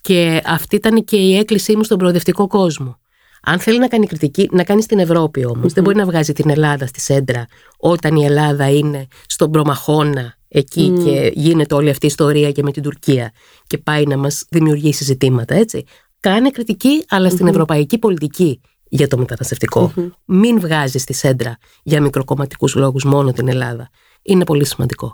Και 0.00 0.42
αυτή 0.44 0.76
ήταν 0.76 1.04
και 1.04 1.16
η 1.16 1.36
έκκλησή 1.36 1.76
μου 1.76 1.84
στον 1.84 1.98
προοδευτικό 1.98 2.46
κόσμο. 2.46 2.96
Αν 3.42 3.58
θέλει 3.58 3.78
να 3.78 3.88
κάνει 3.88 4.06
κριτική, 4.06 4.48
να 4.52 4.64
κάνει 4.64 4.82
στην 4.82 4.98
Ευρώπη 4.98 5.44
όμως. 5.44 5.72
Δεν 5.72 5.84
μπορεί 5.84 5.96
να 5.96 6.04
βγάζει 6.04 6.32
την 6.32 6.50
Ελλάδα 6.50 6.86
στη 6.86 7.00
σέντρα 7.00 7.46
όταν 7.76 8.16
η 8.16 8.24
Ελλάδα 8.24 8.70
είναι 8.70 9.06
στον 9.26 9.50
προμαχώνα 9.50 10.36
εκεί 10.48 10.92
και 11.04 11.32
γίνεται 11.34 11.74
όλη 11.74 11.90
αυτή 11.90 12.04
η 12.06 12.08
ιστορία 12.08 12.52
και 12.52 12.62
με 12.62 12.70
την 12.70 12.82
Τουρκία 12.82 13.32
και 13.66 13.78
πάει 13.78 14.04
να 14.04 14.16
μας 14.16 14.44
δημιουργήσει 14.48 15.04
ζητήματα, 15.04 15.54
έτσι. 15.54 15.84
Κάνε 16.22 16.50
κριτική, 16.50 17.04
αλλά 17.08 17.30
στην 17.30 17.46
ευρωπαϊκή 17.46 17.98
πολιτική 17.98 18.60
για 18.88 19.08
το 19.08 19.18
μεταναστευτικο 19.18 19.92
Μην 20.24 20.60
βγάζει 20.60 20.98
στη 20.98 21.12
σέντρα 21.12 21.56
για 21.82 22.00
μικροκομματικούς 22.00 22.74
λόγους 22.74 23.04
μόνο 23.04 23.32
την 23.32 23.48
Ελλάδα. 23.48 23.90
Είναι 24.22 24.44
πολύ 24.44 24.66
σημαντικό. 24.66 25.12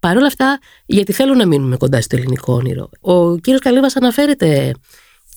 Παρ' 0.00 0.16
όλα 0.16 0.26
αυτά, 0.26 0.58
γιατί 0.86 1.12
θέλω 1.12 1.34
να 1.34 1.46
μείνουμε 1.46 1.76
κοντά 1.76 2.00
στο 2.00 2.16
ελληνικό 2.16 2.54
όνειρο, 2.54 2.88
ο 3.00 3.36
κύριος 3.36 3.60
Καλύβας 3.60 3.96
αναφέρεται 3.96 4.72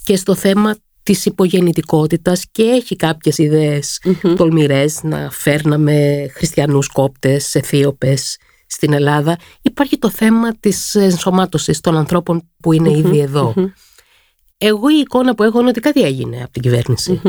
και 0.04 0.16
στο 0.16 0.36
θέμα 0.36 0.76
της 1.04 1.26
υπογεννητικότητας 1.26 2.46
και 2.52 2.64
έχει 2.64 2.96
κάποιες 2.96 3.38
ιδέες 3.38 4.00
mm-hmm. 4.04 4.34
τολμηρές 4.36 5.04
να 5.04 5.30
φέρναμε 5.32 6.28
χριστιανούς 6.34 6.88
κόπτες, 6.88 7.56
αιθίωπες 7.56 8.38
στην 8.68 8.94
Ελλάδα. 8.94 9.38
Υπάρχει 9.62 9.98
το 9.98 10.10
θέμα 10.10 10.58
της 10.60 10.96
ενσωμάτωσης 10.96 11.80
των 11.80 11.98
ανθρώπων 11.98 12.50
που 12.62 12.74
είναι 12.74 12.92
ήδη 12.92 13.20
εδώ. 13.20 13.54
Εγώ 14.58 14.90
η 14.90 15.00
εικόνα 15.00 15.36
που 15.36 15.44
έχω 15.44 15.60
είναι 15.60 15.70
ότι 15.70 15.80
κάτι 15.80 16.02
έγινε 16.02 16.42
από 16.42 16.52
την 16.52 16.62
κυβέρνηση 16.62 17.22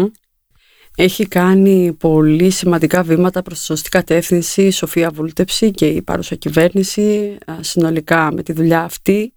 έχει 0.97 1.27
κάνει 1.27 1.93
πολύ 1.93 2.51
σημαντικά 2.51 3.03
βήματα 3.03 3.43
προς 3.43 3.59
τη 3.59 3.65
σωστή 3.65 3.89
κατεύθυνση 3.89 4.63
η 4.63 4.71
Σοφία 4.71 5.11
Βούλτεψη 5.11 5.71
και 5.71 5.87
η 5.87 6.03
παρούσα 6.03 6.35
κυβέρνηση 6.35 7.39
συνολικά 7.61 8.33
με 8.33 8.43
τη 8.43 8.53
δουλειά 8.53 8.83
αυτή. 8.83 9.33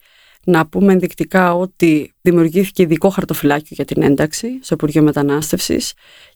Να 0.46 0.68
πούμε 0.68 0.94
ενδεικτικά 0.94 1.56
ότι 1.56 2.14
δημιουργήθηκε 2.22 2.82
ειδικό 2.82 3.10
χαρτοφυλάκιο 3.10 3.70
για 3.70 3.86
την 3.86 4.02
ένταξη 4.02 4.60
στο 4.62 4.74
Υπουργείο 4.74 5.02
Μετανάστευσης 5.02 5.94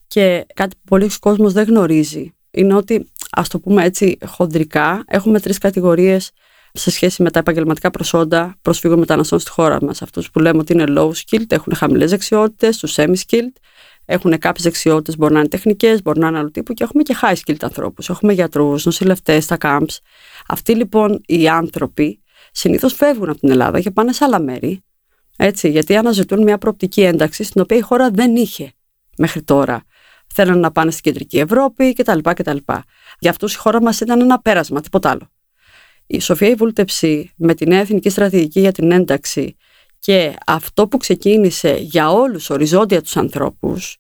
και 0.08 0.46
κάτι 0.54 0.76
που 0.76 0.82
πολλοί 0.86 1.10
κόσμος 1.20 1.54
δεν 1.54 1.66
γνωρίζει 1.68 2.34
είναι 2.52 2.74
ότι, 2.74 3.12
ας 3.32 3.50
το 3.50 3.60
πούμε 3.60 3.84
έτσι 3.84 4.18
χοντρικά, 4.26 5.04
έχουμε 5.08 5.40
τρεις 5.40 5.58
κατηγορίες 5.58 6.32
σε 6.76 6.92
σχέση 6.92 7.24
με 7.24 7.32
τα 7.32 7.40
επαγγελματικά 7.40 7.92
προσόντα 7.92 8.56
προσφύγων 8.62 9.00
μεταναστών 9.00 9.40
στη 9.40 9.52
χώρα 9.52 9.84
μας. 9.84 10.02
Αυτούς 10.02 10.32
που 10.32 10.40
λέμε 10.40 10.60
ότι 10.60 10.74
είναι 10.74 10.84
low 10.88 11.12
skilled, 11.12 11.46
έχουν 11.48 11.76
χαμηλές 11.76 12.10
δεξιότητες, 12.10 12.78
τους 12.78 12.94
semi 12.98 13.16
skilled 13.28 13.56
έχουν 14.06 14.38
κάποιες 14.38 14.64
δεξιότητες, 14.64 15.18
μπορεί 15.18 15.34
να 15.34 15.40
είναι 15.40 15.48
τεχνικές, 15.48 16.02
μπορεί 16.02 16.20
να 16.20 16.28
είναι 16.28 16.38
άλλου 16.38 16.52
τύπου 16.52 16.74
και 16.74 16.84
έχουμε 16.84 17.04
και 17.04 17.16
high 17.22 17.36
skilled 17.46 17.62
ανθρώπους. 17.62 18.10
Έχουμε 18.10 18.34
γιατρούς, 18.34 18.86
νοσηλευτές, 18.86 19.46
τα 19.46 19.58
camps. 19.60 19.98
Αυτοί 20.48 20.76
λοιπόν 20.76 21.22
οι 21.26 21.48
άνθρωποι 21.48 22.20
συνήθως 22.52 22.94
φεύγουν 22.94 23.30
από 23.30 23.40
την 23.40 23.50
Ελλάδα 23.50 23.80
και 23.80 23.92
πάνε 23.92 24.14
σε 24.14 24.24
άλλα 24.24 24.40
μέρη. 24.40 24.84
Έτσι, 25.38 25.70
γιατί 25.70 25.96
αναζητούν 25.96 26.44
μια 26.44 26.58
προοπτική 26.58 27.02
ένταξη 27.02 27.44
στην 27.44 27.62
οποία 27.62 27.78
η 27.78 27.82
χώρα 27.82 28.10
δεν 28.10 28.36
είχε 28.36 28.72
μέχρι 29.18 29.44
τώρα. 29.44 29.84
Θέλουν 30.34 30.60
να 30.60 30.72
πάνε 30.72 30.92
στην 30.92 31.04
κεντρική 31.04 31.40
Ευρώπη 31.40 31.94
κτλ. 31.94 32.20
κτλ. 32.22 32.58
Για 33.20 33.30
αυτούς 33.30 33.54
η 33.54 33.58
χώρα 33.58 33.82
μας 33.82 34.00
ήταν 34.00 34.22
ένα 34.22 34.40
πέρασμα, 34.40 34.82
τίποτα 34.82 35.10
άλλο. 35.10 35.30
Η 36.08 36.20
Σοφία 36.20 36.50
η 36.50 36.54
Βούλτεψη 36.54 37.34
με 37.36 37.54
την 37.54 37.70
νέα 37.70 37.80
εθνική 37.80 38.10
στρατηγική 38.10 38.60
για 38.60 38.72
την 38.72 38.92
ένταξη 38.92 39.56
και 40.00 40.34
αυτό 40.46 40.88
που 40.88 40.98
ξεκίνησε 40.98 41.78
για 41.80 42.12
όλους 42.12 42.50
οριζόντια 42.50 43.02
τους 43.02 43.18
ανθρώπους, 43.18 43.98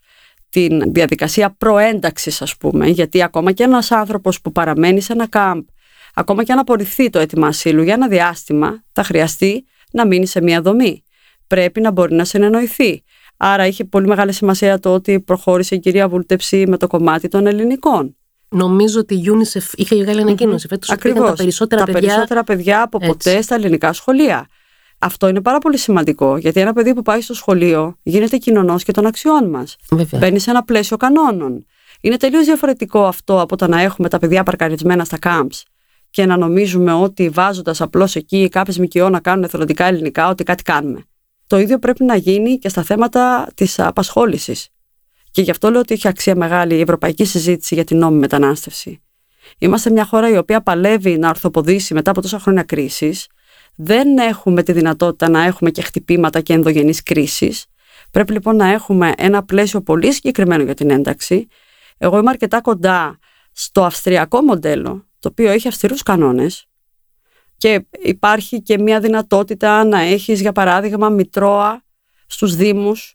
την 0.49 0.93
διαδικασία 0.93 1.55
προένταξης 1.57 2.41
ας 2.41 2.57
πούμε, 2.57 2.87
γιατί 2.87 3.23
ακόμα 3.23 3.51
και 3.51 3.63
ένας 3.63 3.91
άνθρωπος 3.91 4.41
που 4.41 4.51
παραμένει 4.51 5.01
σε 5.01 5.13
ένα 5.13 5.27
κάμπ, 5.27 5.63
ακόμα 6.13 6.43
και 6.43 6.51
αν 6.51 6.59
απορριφθεί 6.59 7.09
το 7.09 7.19
αίτημα 7.19 7.47
ασύλου 7.47 7.83
για 7.83 7.93
ένα 7.93 8.07
διάστημα, 8.07 8.83
θα 8.91 9.03
χρειαστεί 9.03 9.65
να 9.91 10.07
μείνει 10.07 10.25
σε 10.25 10.41
μια 10.41 10.61
δομή. 10.61 11.03
Πρέπει 11.47 11.81
να 11.81 11.91
μπορεί 11.91 12.15
να 12.15 12.25
συνεννοηθεί. 12.25 13.03
Άρα 13.37 13.67
είχε 13.67 13.83
πολύ 13.83 14.07
μεγάλη 14.07 14.31
σημασία 14.31 14.79
το 14.79 14.93
ότι 14.93 15.19
προχώρησε 15.19 15.75
η 15.75 15.79
κυρία 15.79 16.09
Βούλτεψη 16.09 16.67
με 16.67 16.77
το 16.77 16.87
κομμάτι 16.87 17.27
των 17.27 17.47
ελληνικών. 17.47 18.17
Νομίζω 18.55 18.99
ότι 18.99 19.15
η 19.15 19.23
UNICEF 19.25 19.73
είχε 19.75 20.03
βγάλει 20.03 20.21
ανακοίνωση. 20.21 20.67
Mm-hmm. 20.69 20.77
Φέτος 20.87 21.15
τα 21.15 21.33
περισσότερα 21.37 21.85
τα 21.85 21.91
παιδιά... 21.91 22.07
περισσότερα 22.07 22.43
παιδιά 22.43 22.81
από 22.81 22.99
ποτέ 22.99 23.41
στα 23.41 23.55
ελληνικά 23.55 23.93
σχολεία. 23.93 24.47
Αυτό 24.99 25.27
είναι 25.27 25.41
πάρα 25.41 25.57
πολύ 25.57 25.77
σημαντικό, 25.77 26.37
γιατί 26.37 26.59
ένα 26.59 26.73
παιδί 26.73 26.93
που 26.93 27.01
πάει 27.01 27.21
στο 27.21 27.33
σχολείο 27.33 27.97
γίνεται 28.03 28.37
κοινωνός 28.37 28.83
και 28.83 28.91
των 28.91 29.05
αξιών 29.05 29.49
μας. 29.49 29.75
Μπαίνει 30.17 30.39
σε 30.39 30.49
ένα 30.49 30.63
πλαίσιο 30.63 30.97
κανόνων. 30.97 31.65
Είναι 32.01 32.17
τελείως 32.17 32.45
διαφορετικό 32.45 33.05
αυτό 33.05 33.41
από 33.41 33.55
το 33.55 33.67
να 33.67 33.81
έχουμε 33.81 34.09
τα 34.09 34.19
παιδιά 34.19 34.43
παρκαρισμένα 34.43 35.03
στα 35.03 35.17
camps 35.21 35.61
και 36.09 36.25
να 36.25 36.37
νομίζουμε 36.37 36.93
ότι 36.93 37.29
βάζοντας 37.29 37.81
απλώς 37.81 38.15
εκεί 38.15 38.49
κάποιες 38.49 38.79
ΜΚΟ 38.79 39.09
να 39.09 39.19
κάνουν 39.19 39.43
εθελοντικά 39.43 39.85
ελληνικά, 39.85 40.29
ότι 40.29 40.43
κάτι 40.43 40.63
κάνουμε. 40.63 41.03
Το 41.47 41.59
ίδιο 41.59 41.79
πρέπει 41.79 42.03
να 42.03 42.15
γίνει 42.15 42.57
και 42.57 42.69
στα 42.69 42.83
θέματα 42.83 43.47
της 43.55 43.79
απασχόλησης. 43.79 44.69
Και 45.35 45.41
γι' 45.41 45.51
αυτό 45.51 45.69
λέω 45.69 45.79
ότι 45.79 45.93
έχει 45.93 46.07
αξία 46.07 46.35
μεγάλη 46.35 46.75
η 46.75 46.79
ευρωπαϊκή 46.79 47.25
συζήτηση 47.25 47.75
για 47.75 47.83
την 47.83 47.97
νόμιμη 47.97 48.19
μετανάστευση. 48.19 49.01
Είμαστε 49.57 49.89
μια 49.89 50.05
χώρα 50.05 50.29
η 50.29 50.37
οποία 50.37 50.61
παλεύει 50.61 51.17
να 51.17 51.29
ορθοποδήσει 51.29 51.93
μετά 51.93 52.11
από 52.11 52.21
τόσα 52.21 52.39
χρόνια 52.39 52.63
κρίσης 52.63 53.27
δεν 53.75 54.17
έχουμε 54.17 54.63
τη 54.63 54.71
δυνατότητα 54.71 55.29
να 55.29 55.43
έχουμε 55.43 55.71
και 55.71 55.81
χτυπήματα 55.81 56.41
και 56.41 56.53
ενδογενείς 56.53 57.03
κρίσεις. 57.03 57.65
Πρέπει 58.11 58.31
λοιπόν 58.31 58.55
να 58.55 58.67
έχουμε 58.67 59.13
ένα 59.17 59.43
πλαίσιο 59.43 59.81
πολύ 59.81 60.13
συγκεκριμένο 60.13 60.63
για 60.63 60.73
την 60.73 60.89
ένταξη. 60.89 61.47
Εγώ 61.97 62.17
είμαι 62.17 62.29
αρκετά 62.29 62.61
κοντά 62.61 63.19
στο 63.51 63.83
αυστριακό 63.83 64.41
μοντέλο, 64.41 65.07
το 65.19 65.29
οποίο 65.31 65.51
έχει 65.51 65.67
αυστηρούς 65.67 66.03
κανόνες 66.03 66.65
και 67.57 67.85
υπάρχει 68.03 68.61
και 68.61 68.79
μια 68.79 68.99
δυνατότητα 68.99 69.83
να 69.83 69.99
έχεις 69.99 70.41
για 70.41 70.51
παράδειγμα 70.51 71.09
μητρώα 71.09 71.83
στους 72.27 72.55
δήμους, 72.55 73.14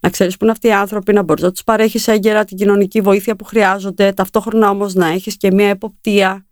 να 0.00 0.10
ξέρεις 0.10 0.36
που 0.36 0.44
είναι 0.44 0.52
αυτοί 0.52 0.66
οι 0.66 0.72
άνθρωποι, 0.72 1.12
να 1.12 1.22
μπορείς 1.22 1.42
να 1.42 1.50
τους 1.50 1.64
παρέχεις 1.64 2.08
έγκαιρα 2.08 2.44
την 2.44 2.56
κοινωνική 2.56 3.00
βοήθεια 3.00 3.36
που 3.36 3.44
χρειάζονται, 3.44 4.12
ταυτόχρονα 4.12 4.70
όμως 4.70 4.94
να 4.94 5.06
έχεις 5.06 5.36
και 5.36 5.52
μια 5.52 5.68
εποπτεία. 5.68 6.44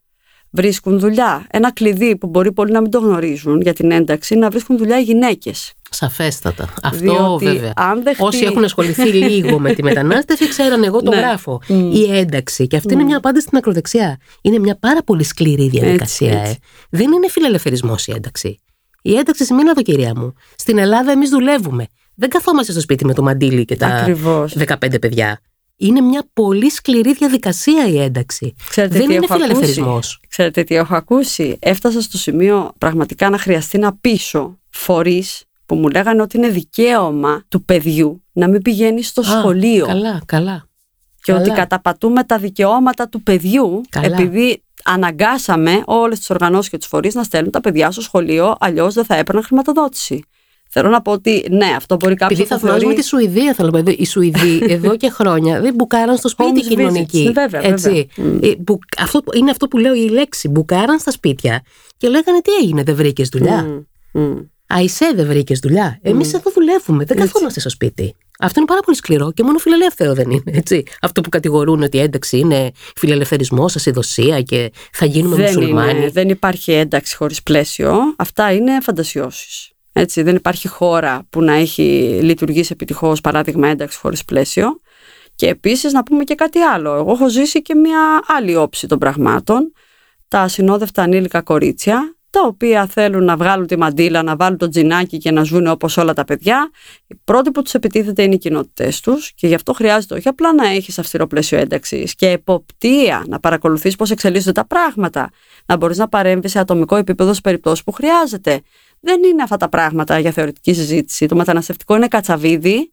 Βρίσκουν 0.51 0.99
δουλειά. 0.99 1.47
Ένα 1.51 1.73
κλειδί 1.73 2.17
που 2.17 2.27
μπορεί 2.27 2.53
πολλοί 2.53 2.73
να 2.73 2.81
μην 2.81 2.91
το 2.91 2.99
γνωρίζουν 2.99 3.61
για 3.61 3.73
την 3.73 3.91
ένταξη, 3.91 4.35
να 4.35 4.51
βρίσκουν 4.51 4.79
δουλειά 4.79 4.99
οι 4.99 5.03
γυναίκες. 5.03 5.73
Σαφέστατα. 5.91 6.75
Αυτό 6.83 7.39
βέβαια. 7.43 7.73
Όσοι 8.19 8.45
έχουν 8.45 8.65
ασχοληθεί 8.65 9.03
λίγο 9.03 9.59
με 9.59 9.75
τη 9.75 9.83
μετανάστευση, 9.83 10.49
ξέραν 10.49 10.83
εγώ 10.83 11.03
το 11.03 11.11
ναι. 11.11 11.17
γράφω. 11.17 11.61
Η 11.93 12.17
ένταξη. 12.17 12.67
Και 12.67 12.77
αυτή 12.77 12.95
είναι 12.95 13.03
μια 13.03 13.17
απάντηση 13.17 13.47
στην 13.47 13.59
ακροδεξιά. 13.59 14.19
Είναι 14.43 14.59
μια 14.59 14.79
πάρα 14.79 15.03
πολύ 15.03 15.23
σκληρή 15.25 15.69
διαδικασία. 15.69 16.43
Ε. 16.43 16.57
Δεν 16.91 17.13
είναι 17.13 17.29
φιλελευθερισμός 17.29 18.07
η 18.07 18.13
ένταξη. 18.17 18.61
Η 19.03 19.17
ένταξη 19.17 19.45
σημαίνει 19.45 19.69
εδώ, 19.69 19.83
κυρία 19.83 20.13
μου. 20.17 20.33
Στην 20.57 20.79
Ελλάδα 20.79 21.11
εμείς 21.11 21.31
δουλεύουμε. 21.31 21.87
Δεν 22.21 22.29
καθόμαστε 22.29 22.73
στο 22.73 22.81
σπίτι 22.81 23.05
με 23.05 23.15
το 23.15 23.23
μαντίλι 23.23 23.65
και 23.65 23.77
τα 23.77 23.87
Ακριβώς. 23.87 24.57
15 24.67 25.01
παιδιά. 25.01 25.41
Είναι 25.77 26.01
μια 26.01 26.23
πολύ 26.33 26.71
σκληρή 26.71 27.13
διαδικασία 27.13 27.89
η 27.89 28.01
ένταξη. 28.01 28.55
Ξέρετε 28.71 28.99
Δεν 28.99 29.11
είναι 29.11 29.27
φιλελευθερισμός. 29.27 30.21
Ξέρετε 30.29 30.63
τι 30.63 30.75
έχω 30.75 30.95
ακούσει; 30.95 31.57
Έφτασα 31.61 32.01
στο 32.01 32.19
σημείο 32.19 32.73
πραγματικά 32.79 33.31
να 33.31 33.39
χρειαστεί 33.39 33.79
να 33.79 33.97
πείσω 33.97 34.59
φορείς 34.71 35.45
που 35.67 35.75
μου 35.75 35.89
λέγανε 35.89 36.23
ότι 36.23 36.37
είναι 36.37 36.49
δικαίωμα 36.49 37.43
του 37.49 37.65
παιδιού 37.65 38.23
να 38.33 38.49
μην 38.49 38.63
πηγαίνει 38.63 39.03
στο 39.03 39.23
σχολείο. 39.23 39.87
Καλά, 39.87 40.23
καλά. 40.27 40.67
Και 41.23 41.33
ότι 41.33 41.51
καταπατούμε 41.51 42.25
τα 42.25 42.39
δικαιώματα 42.39 43.09
του 43.09 43.23
παιδιού 43.23 43.81
επειδή 44.01 44.63
αναγκάσαμε 44.85 45.83
όλες 45.85 46.19
τις 46.19 46.31
οργανώσεις 46.31 46.71
και 46.71 46.79
τους 46.79 46.87
φορείς 46.87 47.15
να 47.15 47.23
στέλνουν 47.23 47.51
τα 47.51 47.61
παιδιά 47.61 47.91
στο 47.91 48.01
σχολείο, 48.01 48.55
αλλιώς 48.61 48.95
δεν 48.95 49.05
θα 49.05 49.17
έπαιρναν 49.17 49.45
χρηματοδότηση. 49.45 50.25
Θέλω 50.69 50.89
να 50.89 51.03
πω 51.03 51.13
ότι 51.13 51.47
ναι, 51.51 51.73
αυτό 51.77 51.97
μπορεί 51.97 52.15
κάποιο 52.15 52.37
να 52.37 52.43
Επειδή 52.43 52.61
θα 52.61 52.79
θεωρεί... 52.79 52.95
τη 52.95 53.05
Σουηδία, 53.05 53.55
θέλω 53.55 53.71
να 53.71 53.83
πω. 53.83 53.93
Οι 53.97 54.07
Σουηδοί 54.07 54.63
εδώ 54.77 54.97
και 54.97 55.11
χρόνια 55.11 55.61
δεν 55.61 55.75
μπουκάραν 55.75 56.17
στο 56.17 56.29
σπίτι 56.29 56.61
κοινωνική. 56.61 57.23
Ναι, 57.23 57.31
βέβαια, 57.31 57.65
έτσι. 57.65 58.09
Ε, 58.17 58.53
αυτό, 58.99 59.23
είναι 59.35 59.51
αυτό 59.51 59.69
που 59.69 59.79
λέω 59.79 59.95
η 59.95 60.09
λέξη. 60.09 60.49
Μπουκάραν 60.49 60.99
στα 60.99 61.11
σπίτια 61.11 61.63
και 61.97 62.09
λέγανε 62.09 62.41
τι 62.41 62.53
έγινε, 62.63 62.83
δεν 62.83 62.95
βρήκες 62.95 63.29
δουλειά; 63.29 63.87
Mm. 64.13 64.47
Αϊσέ, 64.67 65.13
δεν 65.15 65.27
βρήκες 65.27 65.59
δουλειά; 65.59 65.99
Εμείς 66.03 66.35
εδώ 66.35 66.51
δουλεύουμε, 66.55 67.05
δεν 67.05 67.17
καθόμαστε 67.17 67.61
στο 67.61 67.71
σπίτι. 67.71 68.15
Αυτό 68.41 68.61
είναι 68.61 68.69
πάρα 68.69 68.81
πολύ 68.81 68.97
σκληρό 68.97 69.33
και 69.33 69.43
μόνο 69.43 69.59
φιλελεύθερο 69.59 70.15
δεν 70.15 70.31
είναι. 70.31 70.43
Έτσι. 70.45 70.83
Αυτό 71.01 71.21
που 71.21 71.29
κατηγορούν 71.29 71.83
ότι 71.83 71.97
η 71.97 72.01
ένταξη 72.01 72.39
είναι 72.39 72.71
φιλελευθερισμός, 72.97 73.77
ασυδοσία 73.77 74.43
και 74.43 74.73
θα 74.93 75.07
γίνουμε 75.07 75.37
δεν 75.37 75.45
μουσουλμάνοι. 75.45 75.99
Είναι, 75.99 76.11
δεν 76.11 76.29
υπάρχει 76.29 76.73
ένταξη 76.73 77.17
χωρίς 77.17 77.43
πλαίσιο. 77.43 78.15
Αυτά 78.17 78.53
είναι 78.53 78.81
φαντασιώσεις. 78.81 79.73
Έτσι, 79.93 80.23
δεν 80.23 80.37
υπάρχει 80.37 80.69
χώρα 80.69 81.27
που 81.31 81.43
να 81.43 81.53
έχει 81.53 82.19
λειτουργήσει 82.23 82.71
επιτυχώς 82.73 83.21
παράδειγμα 83.21 83.69
ένταξη 83.69 83.99
χωρίς 83.99 84.25
πλαίσιο. 84.25 84.81
Και 85.35 85.49
επίσης 85.49 85.93
να 85.93 86.03
πούμε 86.03 86.25
και 86.25 86.35
κάτι 86.35 86.59
άλλο. 86.59 86.95
Εγώ 86.95 87.13
έχω 87.13 87.29
ζήσει 87.29 87.63
και 87.63 87.75
μια 87.75 88.01
άλλη 88.27 88.57
όψη 88.57 88.87
των 88.87 88.99
πραγμάτων. 88.99 89.73
Τα 90.29 90.41
ασυνόδευτα 90.41 91.03
ανήλικα 91.03 91.43
κορίτσια, 91.43 92.19
τα 92.31 92.41
οποία 92.47 92.87
θέλουν 92.87 93.25
να 93.25 93.37
βγάλουν 93.37 93.67
τη 93.67 93.77
μαντήλα, 93.77 94.23
να 94.23 94.37
βάλουν 94.37 94.59
το 94.59 94.69
τζινάκι 94.69 95.19
και 95.19 95.31
να 95.31 95.43
ζουν 95.43 95.67
όπως 95.67 95.97
όλα 95.97 96.13
τα 96.13 96.25
παιδιά. 96.25 96.71
Οι 97.07 97.15
πρώτοι 97.25 97.51
που 97.51 97.63
τους 97.63 97.75
επιτίθεται 97.75 98.23
είναι 98.23 98.35
οι 98.35 98.39
κοινότητές 98.39 99.01
τους 99.01 99.33
και 99.33 99.47
γι' 99.47 99.55
αυτό 99.55 99.73
χρειάζεται 99.73 100.15
όχι 100.15 100.29
απλά 100.29 100.55
να 100.55 100.69
έχεις 100.69 100.99
αυστηρό 100.99 101.27
πλαίσιο 101.27 101.59
ένταξης 101.59 102.15
και 102.15 102.29
εποπτεία, 102.29 103.25
να 103.29 103.41
παρακολουθείς 103.41 103.97
πώς 103.97 104.11
εξελίσσονται 104.11 104.53
τα 104.53 104.67
πράγματα, 104.67 105.31
να 105.67 105.77
μπορείς 105.77 105.97
να 105.99 106.09
παρέμβεις 106.09 106.51
σε 106.51 106.59
ατομικό 106.59 106.97
επίπεδο 106.97 107.33
σε 107.33 107.41
περιπτώσεις 107.41 107.85
που 107.85 107.93
χρειάζεται. 107.93 108.61
Δεν 109.01 109.23
είναι 109.23 109.43
αυτά 109.43 109.57
τα 109.57 109.69
πράγματα 109.69 110.19
για 110.19 110.31
θεωρητική 110.31 110.75
συζήτηση. 110.75 111.27
Το 111.27 111.37
μεταναστευτικό 111.37 111.97
είναι 111.97 112.09
κατσαβίδι 112.09 112.93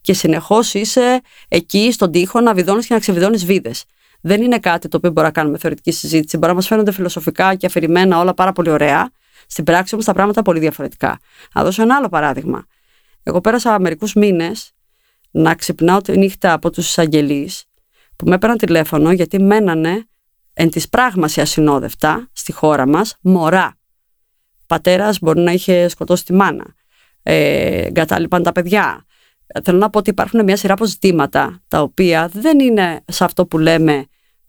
και 0.00 0.12
συνεχώς 0.12 0.74
είσαι 0.74 1.20
εκεί 1.48 1.92
στον 1.92 2.12
τοίχο 2.12 2.40
να 2.40 2.54
βιδώνεις 2.54 2.86
και 2.86 2.94
να 2.94 3.00
ξεβιδώνεις 3.00 3.44
βίδες. 3.44 3.84
Δεν 4.20 4.42
είναι 4.42 4.58
κάτι 4.58 4.88
το 4.88 4.96
οποίο 4.96 5.10
μπορεί 5.10 5.26
να 5.26 5.32
κάνουμε 5.32 5.58
θεωρητική 5.58 5.90
συζήτηση. 5.90 6.36
Μπορεί 6.36 6.48
να 6.48 6.54
μας 6.54 6.66
φαίνονται 6.66 6.92
φιλοσοφικά 6.92 7.54
και 7.54 7.66
αφηρημένα 7.66 8.18
όλα 8.18 8.34
πάρα 8.34 8.52
πολύ 8.52 8.70
ωραία. 8.70 9.10
Στην 9.46 9.64
πράξη 9.64 9.94
όμως 9.94 10.06
τα 10.06 10.12
πράγματα 10.12 10.42
πολύ 10.42 10.60
διαφορετικά. 10.60 11.18
Να 11.54 11.62
δώσω 11.62 11.82
ένα 11.82 11.96
άλλο 11.96 12.08
παράδειγμα. 12.08 12.64
Εγώ 13.22 13.40
πέρασα 13.40 13.80
μερικούς 13.80 14.14
μήνες 14.14 14.72
να 15.30 15.54
ξυπνάω 15.54 16.00
τη 16.00 16.18
νύχτα 16.18 16.52
από 16.52 16.70
τους 16.70 16.88
εισαγγελείς 16.88 17.64
που 18.16 18.28
με 18.28 18.34
έπαιρναν 18.34 18.58
τηλέφωνο 18.58 19.12
γιατί 19.12 19.42
μένανε 19.42 20.04
εν 20.52 20.70
της 20.70 20.88
πράγμασης 20.88 21.38
ασυνόδευτα 21.38 22.28
στη 22.32 22.52
χώρα 22.52 22.86
μας 22.86 23.16
μωρά 23.20 23.78
πατέρας 24.70 25.18
μπορεί 25.18 25.40
να 25.40 25.52
είχε 25.52 25.88
σκοτώσει 25.88 26.24
τη 26.24 26.32
μάνα, 26.32 26.74
ε, 27.22 27.86
εγκατάλειπαν 27.86 28.42
τα 28.42 28.52
παιδιά. 28.52 29.04
Θέλω 29.64 29.78
να 29.78 29.90
πω 29.90 29.98
ότι 29.98 30.10
υπάρχουν 30.10 30.44
μια 30.44 30.56
σειρά 30.56 30.72
από 30.72 30.84
ζητήματα 30.84 31.62
τα 31.68 31.82
οποία 31.82 32.30
δεν 32.32 32.60
είναι 32.60 33.00
σε 33.06 33.24
αυτό 33.24 33.46
που 33.46 33.58
λέμε 33.58 34.04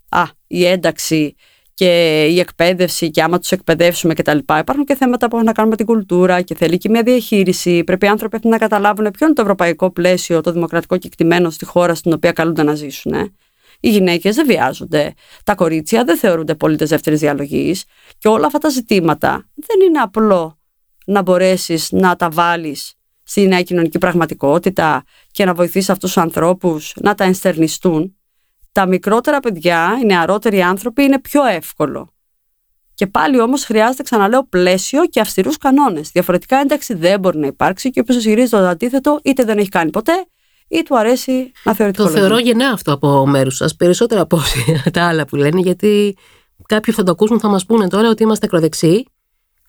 α, 0.09 0.23
η 0.47 0.65
ένταξη 0.65 1.35
και 1.73 2.23
η 2.25 2.39
εκπαίδευση 2.39 3.11
και 3.11 3.23
άμα 3.23 3.39
τους 3.39 3.51
εκπαιδεύσουμε 3.51 4.13
κτλ. 4.13 4.37
Υπάρχουν 4.37 4.85
και 4.85 4.95
θέματα 4.95 5.27
που 5.27 5.35
έχουν 5.35 5.47
να 5.47 5.53
κάνουν 5.53 5.69
με 5.69 5.77
την 5.77 5.85
κουλτούρα 5.85 6.41
και 6.41 6.55
θέλει 6.55 6.77
και 6.77 6.89
μια 6.89 7.03
διαχείριση. 7.03 7.83
Πρέπει 7.83 8.05
οι 8.05 8.09
άνθρωποι 8.09 8.39
να 8.43 8.57
καταλάβουν 8.57 9.11
ποιο 9.11 9.25
είναι 9.25 9.35
το 9.35 9.41
ευρωπαϊκό 9.41 9.91
πλαίσιο, 9.91 10.41
το 10.41 10.51
δημοκρατικό 10.51 10.97
κεκτημένο 10.97 11.49
στη 11.49 11.65
χώρα 11.65 11.95
στην 11.95 12.13
οποία 12.13 12.31
καλούνται 12.31 12.63
να 12.63 12.75
ζήσουν. 12.75 13.13
Οι 13.83 13.89
γυναίκες 13.89 14.35
δεν 14.35 14.45
βιάζονται. 14.45 15.13
Τα 15.43 15.55
κορίτσια 15.55 16.03
δεν 16.03 16.17
θεωρούνται 16.17 16.55
πολίτες 16.55 16.89
δεύτερης 16.89 17.19
διαλογής. 17.19 17.83
Και 18.17 18.27
όλα 18.27 18.45
αυτά 18.45 18.57
τα 18.57 18.69
ζητήματα 18.69 19.49
δεν 19.55 19.87
είναι 19.87 19.99
απλό 19.99 20.59
να 21.05 21.21
μπορέσεις 21.21 21.91
να 21.91 22.15
τα 22.15 22.29
βάλεις 22.29 22.93
στη 23.23 23.47
νέα 23.47 23.61
κοινωνική 23.61 23.97
πραγματικότητα 23.97 25.03
και 25.31 25.45
να 25.45 25.53
βοηθήσει 25.53 25.91
αυτούς 25.91 26.13
τους 26.13 26.21
ανθρώπους 26.21 26.93
να 27.01 27.15
τα 27.15 27.23
ενστερνιστούν. 27.23 28.15
Τα 28.71 28.85
μικρότερα 28.85 29.39
παιδιά, 29.39 29.97
οι 30.01 30.05
νεαρότεροι 30.05 30.61
άνθρωποι 30.61 31.03
είναι 31.03 31.19
πιο 31.19 31.45
εύκολο. 31.45 32.13
Και 32.93 33.07
πάλι 33.07 33.41
όμως 33.41 33.63
χρειάζεται, 33.63 34.03
ξαναλέω, 34.03 34.47
πλαίσιο 34.47 35.05
και 35.05 35.19
αυστηρούς 35.19 35.57
κανόνες. 35.57 36.09
Διαφορετικά 36.09 36.57
ένταξη 36.57 36.93
δεν 36.93 37.19
μπορεί 37.19 37.37
να 37.37 37.47
υπάρξει 37.47 37.89
και 37.89 37.99
όποιος 37.99 38.17
ισχυρίζει 38.17 38.49
το 38.49 38.57
αντίθετο 38.57 39.19
είτε 39.23 39.43
δεν 39.43 39.57
έχει 39.57 39.69
κάνει 39.69 39.89
ποτέ, 39.89 40.25
ή 40.71 40.83
του 40.83 40.97
αρέσει 40.97 41.51
να 41.63 41.73
θεωρεί 41.73 41.93
Το 41.93 42.07
θεωρώ 42.07 42.39
γενναία 42.39 42.71
αυτό 42.73 42.93
από 42.93 43.27
μέρους 43.27 43.55
σας, 43.55 43.75
περισσότερο 43.75 44.21
από 44.21 44.39
τα 44.93 45.03
άλλα 45.07 45.25
που 45.25 45.35
λένε, 45.35 45.59
γιατί 45.59 46.17
κάποιοι 46.65 46.93
θα 46.93 47.03
το 47.03 47.11
ακούσουν, 47.11 47.39
θα 47.39 47.47
μας 47.47 47.65
πούνε 47.65 47.87
τώρα 47.87 48.09
ότι 48.09 48.23
είμαστε 48.23 48.45
ακροδεξιοί. 48.45 49.07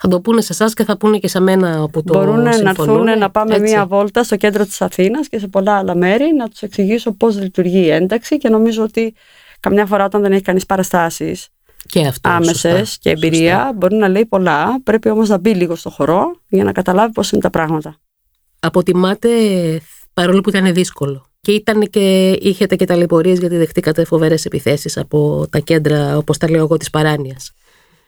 Θα 0.05 0.09
το 0.09 0.21
πούνε 0.21 0.41
σε 0.41 0.53
εσάς 0.53 0.75
και 0.75 0.85
θα 0.85 0.97
πούνε 0.97 1.19
και 1.19 1.29
σε 1.29 1.41
μένα 1.41 1.89
που 1.93 2.03
το 2.03 2.13
Μπορούν 2.13 2.41
να 2.41 2.51
έρθουν 2.51 3.19
να 3.19 3.31
πάμε 3.31 3.55
Έτσι. 3.55 3.73
μία 3.73 3.87
βόλτα 3.87 4.23
στο 4.23 4.37
κέντρο 4.37 4.65
της 4.65 4.83
Αθήνας 4.83 5.29
και 5.29 5.39
σε 5.39 5.49
πολλά 5.49 5.77
άλλα 5.77 5.95
μέρη 5.97 6.35
να 6.37 6.49
τους 6.49 6.63
εξηγήσω 6.63 7.13
πώς 7.13 7.39
λειτουργεί 7.39 7.79
η 7.79 7.91
ένταξη 7.91 8.39
και 8.39 8.49
νομίζω 8.49 8.83
ότι 8.83 9.15
καμιά 9.61 9.87
φορά 9.87 10.05
όταν 10.05 10.23
δεν 10.23 10.33
έχει 10.33 10.43
κανείς 10.43 10.67
παραστάσεις 10.67 11.49
άμεσες 12.21 12.99
και 12.99 13.11
εμπειρία 13.11 13.57
σωστά. 13.57 13.73
μπορεί 13.73 13.95
να 13.95 14.09
λέει 14.09 14.27
πολλά. 14.27 14.81
Πρέπει 14.83 15.09
όμως 15.09 15.29
να 15.29 15.39
μπει 15.39 15.55
λίγο 15.55 15.75
στο 15.75 15.91
χορό 15.91 16.37
για 16.49 16.65
να 16.65 16.73
καταλάβει 16.73 17.13
πώς 17.13 17.33
είναι 17.33 17.41
τα 17.41 17.51
πράγματα. 17.51 17.97
Αποτιμάτε 18.61 19.29
παρόλο 20.15 20.41
που 20.41 20.49
ήταν 20.49 20.75
δύσκολο. 20.75 21.27
Και 21.41 21.53
ήταν 21.53 21.81
και 21.91 22.31
είχετε 22.41 22.77
και 22.77 22.85
ταλαιπωρίες 22.85 23.39
γιατί 23.39 23.57
δεχτήκατε 23.57 24.05
φοβερές 24.05 24.45
επιθέσεις 24.45 24.97
από 24.97 25.47
τα 25.51 25.59
κέντρα, 25.59 26.17
όπως 26.17 26.39
τα 26.39 26.51
λέω 26.51 26.61
εγώ, 26.61 26.77
της 26.77 26.91
παράνοιας. 26.91 27.53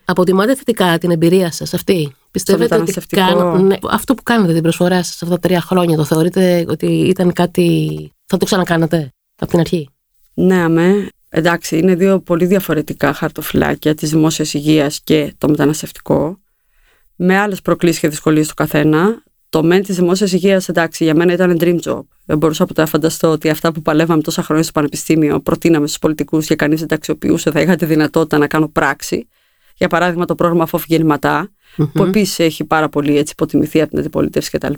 Αποτιμάτε 0.05 0.55
θετικά 0.55 0.99
την 0.99 1.11
εμπειρία 1.11 1.53
σας 1.53 1.75
αυτή; 1.75 2.15
Πιστεύετε 2.31 2.77
ότι 2.77 2.93
κάνω, 3.09 3.59
ναι, 3.59 3.77
αυτό 3.91 4.15
που 4.15 4.23
κάνετε 4.23 4.53
την 4.53 4.63
προσφορά 4.63 5.03
σας 5.03 5.23
αυτά 5.23 5.35
τα 5.35 5.39
τρία 5.39 5.61
χρόνια, 5.61 5.97
το 5.97 6.05
θεωρείτε 6.05 6.65
ότι 6.69 6.87
ήταν 6.87 7.33
κάτι. 7.33 8.11
θα 8.27 8.37
το 8.37 8.45
ξανακάνατε 8.45 9.09
από 9.37 9.51
την 9.51 9.61
αρχή; 9.61 9.89
Ναι, 10.35 10.57
αμέ. 10.57 11.09
Εντάξει, 11.29 11.79
είναι 11.79 11.95
δύο 11.95 12.21
πολύ 12.21 12.47
διαφορετικά 12.47 13.13
χαρτοφυλάκια 13.13 13.95
της 13.95 14.11
δημόσιας 14.11 14.55
υγείας 14.55 15.01
και 15.05 15.35
το 15.39 15.49
μεταναστευτικό. 15.49 16.39
Με 17.17 17.39
άλλες 17.39 17.61
προκλήσεις 17.63 18.01
και 18.01 18.09
δυσκολίες 18.09 18.49
του 18.49 18.55
καθένα 18.55 19.23
το 19.55 19.63
μεν 19.63 19.83
της 19.83 19.97
δημόσιας 19.97 20.33
υγείας, 20.33 20.69
εντάξει, 20.69 21.05
για 21.05 21.15
μένα 21.15 21.33
ήταν 21.33 21.57
dream 21.61 21.79
job. 21.85 22.01
Δεν 22.25 22.39
μπορούσα 22.39 22.67
ποτέ 22.67 22.81
να 22.81 22.87
φανταστώ 22.87 23.29
ότι 23.29 23.49
αυτά 23.49 23.73
που 23.73 23.83
παλεύαμε 23.83 24.23
τόσα 24.23 24.43
χρόνια 24.43 24.63
στο 24.63 24.73
Πανεπιστήμιο, 24.73 25.41
προτείναμε 25.41 25.87
στους 25.87 25.99
πολιτικούς 25.99 26.47
και 26.47 26.55
κανείς 26.55 26.79
δεν 26.79 26.89
τα 26.89 26.95
αξιοποιούσε, 26.95 27.51
θα 27.51 27.61
είχα 27.61 27.77
τη 27.77 27.85
δυνατότητα 27.85 28.39
να 28.39 28.47
κάνω 28.47 28.69
πράξη. 28.69 29.29
Για 29.77 29.89
παράδειγμα, 29.89 30.25
το 30.25 30.35
πρόγραμμα 30.35 30.67
Φόφη 30.67 31.05
που 31.93 32.03
επίσης 32.03 32.39
έχει 32.39 32.65
πάρα 32.65 32.89
πολύ 32.89 33.19
έτσι, 33.19 33.33
υποτιμηθεί 33.33 33.81
από 33.81 33.91
την 33.91 33.99
αντιπολίτευση 33.99 34.51
κτλ. 34.51 34.73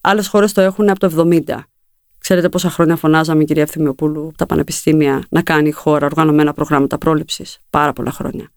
Άλλες 0.00 0.28
χώρες 0.28 0.52
το 0.52 0.60
έχουν 0.60 0.90
από 0.90 0.98
το 0.98 1.06
70. 1.06 1.66
Ξέρετε 2.18 2.48
πόσα 2.48 2.70
χρόνια 2.70 2.96
φωνάζαμε 2.96 3.42
η 3.42 3.44
κυρία 3.44 3.62
Ευθυμιοπούλου 3.62 4.26
από 4.26 4.36
τα 4.36 4.46
πανεπιστήμια 4.46 5.22
να 5.28 5.42
κάνει 5.42 5.68
η 5.68 5.72
χώρα 5.72 6.06
οργανωμένα 6.06 6.52
προγράμματα 6.52 6.98
πρόληψης. 6.98 7.58
Πάρα 7.70 7.92
πολλά 7.92 8.10
χρόνια. 8.10 8.50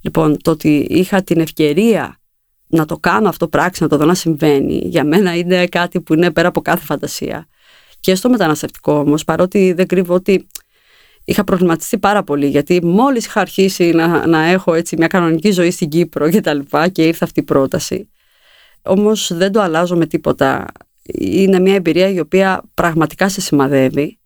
Λοιπόν, 0.00 0.36
το 0.42 0.50
ότι 0.50 0.86
είχα 0.90 1.22
την 1.22 1.40
ευκαιρία 1.40 2.17
να 2.68 2.84
το 2.84 2.96
κάνω 2.98 3.28
αυτό 3.28 3.48
πράξη, 3.48 3.82
να 3.82 3.88
το 3.88 3.96
δω 3.96 4.04
να 4.04 4.14
συμβαίνει, 4.14 4.82
για 4.84 5.04
μένα 5.04 5.36
είναι 5.36 5.66
κάτι 5.66 6.00
που 6.00 6.14
είναι 6.14 6.30
πέρα 6.30 6.48
από 6.48 6.60
κάθε 6.60 6.84
φαντασία. 6.84 7.46
Και 8.00 8.14
στο 8.14 8.28
μεταναστευτικό 8.28 8.92
όμως, 8.92 9.24
παρότι 9.24 9.72
δεν 9.72 9.86
κρύβω 9.86 10.14
ότι 10.14 10.46
είχα 11.24 11.44
προβληματιστεί 11.44 11.98
πάρα 11.98 12.22
πολύ, 12.22 12.46
γιατί 12.46 12.84
μόλις 12.84 13.26
είχα 13.26 13.40
αρχίσει 13.40 13.90
να, 13.90 14.26
να 14.26 14.44
έχω 14.44 14.74
έτσι 14.74 14.96
μια 14.96 15.06
κανονική 15.06 15.50
ζωή 15.50 15.70
στην 15.70 15.88
Κύπρο 15.88 16.30
και 16.30 16.40
τα 16.40 16.54
λοιπά 16.54 16.88
και 16.88 17.06
ήρθε 17.06 17.24
αυτή 17.24 17.40
η 17.40 17.42
πρόταση. 17.42 18.10
Όμως 18.82 19.30
δεν 19.34 19.52
το 19.52 19.60
αλλάζω 19.60 19.96
με 19.96 20.06
τίποτα 20.06 20.66
είναι 21.14 21.60
μια 21.60 21.74
εμπειρία 21.74 22.08
η 22.08 22.20
οποία 22.20 22.62
πραγματικά 22.74 23.28
σε 23.28 23.40
σημαδεύει 23.40 24.18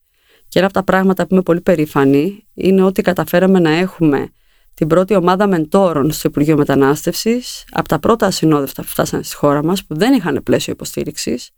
και 0.49 0.59
ένα 0.59 0.67
από 0.67 0.75
τα 0.75 0.85
πράγματα 0.85 1.23
που 1.27 1.35
είμαι 1.35 1.43
πολύ 1.43 1.61
περήφανη 1.61 2.47
είναι 2.55 2.83
ότι 2.83 3.03
καταφέραμε 3.03 3.59
να 3.59 3.71
έχουμε 3.71 4.31
την 4.75 4.87
πρώτη 4.87 5.15
ομάδα 5.15 5.47
μεντόρων 5.47 6.13
στο 6.13 6.29
Υπουργείο 6.29 6.57
Μετανάστευσης, 6.57 7.65
από 7.71 7.89
τα 7.89 7.99
πρώτα 7.99 8.27
ασυνόδευτα 8.27 8.83
που 8.83 8.89
φτάσανε 8.89 9.23
στη 9.23 9.37
χώρα 9.37 9.65
μας, 9.65 9.85
που 9.85 9.95
δεν 9.97 10.13
είχαν 10.13 10.41
πλαίσιο 10.43 10.73
υποστήριξης, 10.73 11.51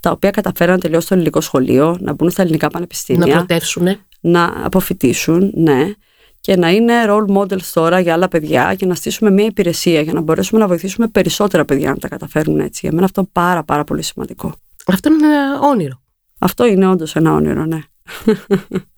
τα 0.00 0.10
οποία 0.10 0.30
καταφέραν 0.30 0.74
να 0.74 0.80
τελειώσουν 0.80 1.08
το 1.08 1.14
ελληνικό 1.14 1.40
σχολείο, 1.40 1.96
να 2.00 2.12
μπουν 2.12 2.30
στα 2.30 2.42
ελληνικά 2.42 2.68
πανεπιστήμια. 2.68 3.26
Να 3.26 3.36
προτεύσουν. 3.36 3.88
Να 4.20 4.52
αποφοιτήσουν, 4.64 5.52
ναι. 5.54 5.92
Και 6.40 6.56
να 6.56 6.70
είναι 6.70 6.94
role 7.08 7.36
models 7.36 7.62
τώρα 7.72 8.00
για 8.00 8.12
άλλα 8.12 8.28
παιδιά 8.28 8.74
και 8.74 8.86
να 8.86 8.94
στήσουμε 8.94 9.30
μια 9.30 9.44
υπηρεσία 9.44 10.00
για 10.00 10.12
να 10.12 10.20
μπορέσουμε 10.20 10.60
να 10.60 10.66
βοηθήσουμε 10.66 11.08
περισσότερα 11.08 11.64
παιδιά 11.64 11.90
να 11.90 11.96
τα 11.96 12.08
καταφέρουν 12.08 12.60
έτσι. 12.60 12.80
Για 12.82 12.92
μένα 12.92 13.04
αυτό 13.04 13.20
είναι 13.20 13.30
πάρα, 13.32 13.64
πάρα 13.64 13.84
πολύ 13.84 14.02
σημαντικό. 14.02 14.54
Αυτό 14.86 15.12
είναι 15.12 15.26
ένα 15.26 15.60
όνειρο. 15.60 16.02
Αυτό 16.38 16.66
είναι 16.66 16.86
όντως 16.86 17.16
ένα 17.16 17.32
όνειρο, 17.32 17.64
ναι. 17.64 17.80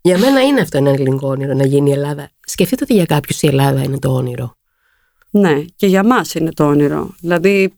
Για 0.00 0.18
μένα 0.18 0.40
είναι 0.40 0.60
αυτό 0.60 0.78
ένα 0.78 0.90
ελληνικό 0.90 1.28
όνειρο 1.28 1.54
να 1.54 1.66
γίνει 1.66 1.90
η 1.90 1.92
Ελλάδα. 1.92 2.30
Σκεφτείτε 2.46 2.82
ότι 2.84 2.94
για 2.94 3.04
κάποιους 3.04 3.42
η 3.42 3.46
Ελλάδα 3.46 3.82
είναι 3.82 3.98
το 3.98 4.14
όνειρο. 4.14 4.54
Ναι, 5.30 5.64
και 5.76 5.86
για 5.86 6.04
μας 6.04 6.34
είναι 6.34 6.50
το 6.52 6.66
όνειρο. 6.66 7.14
Δηλαδή, 7.20 7.72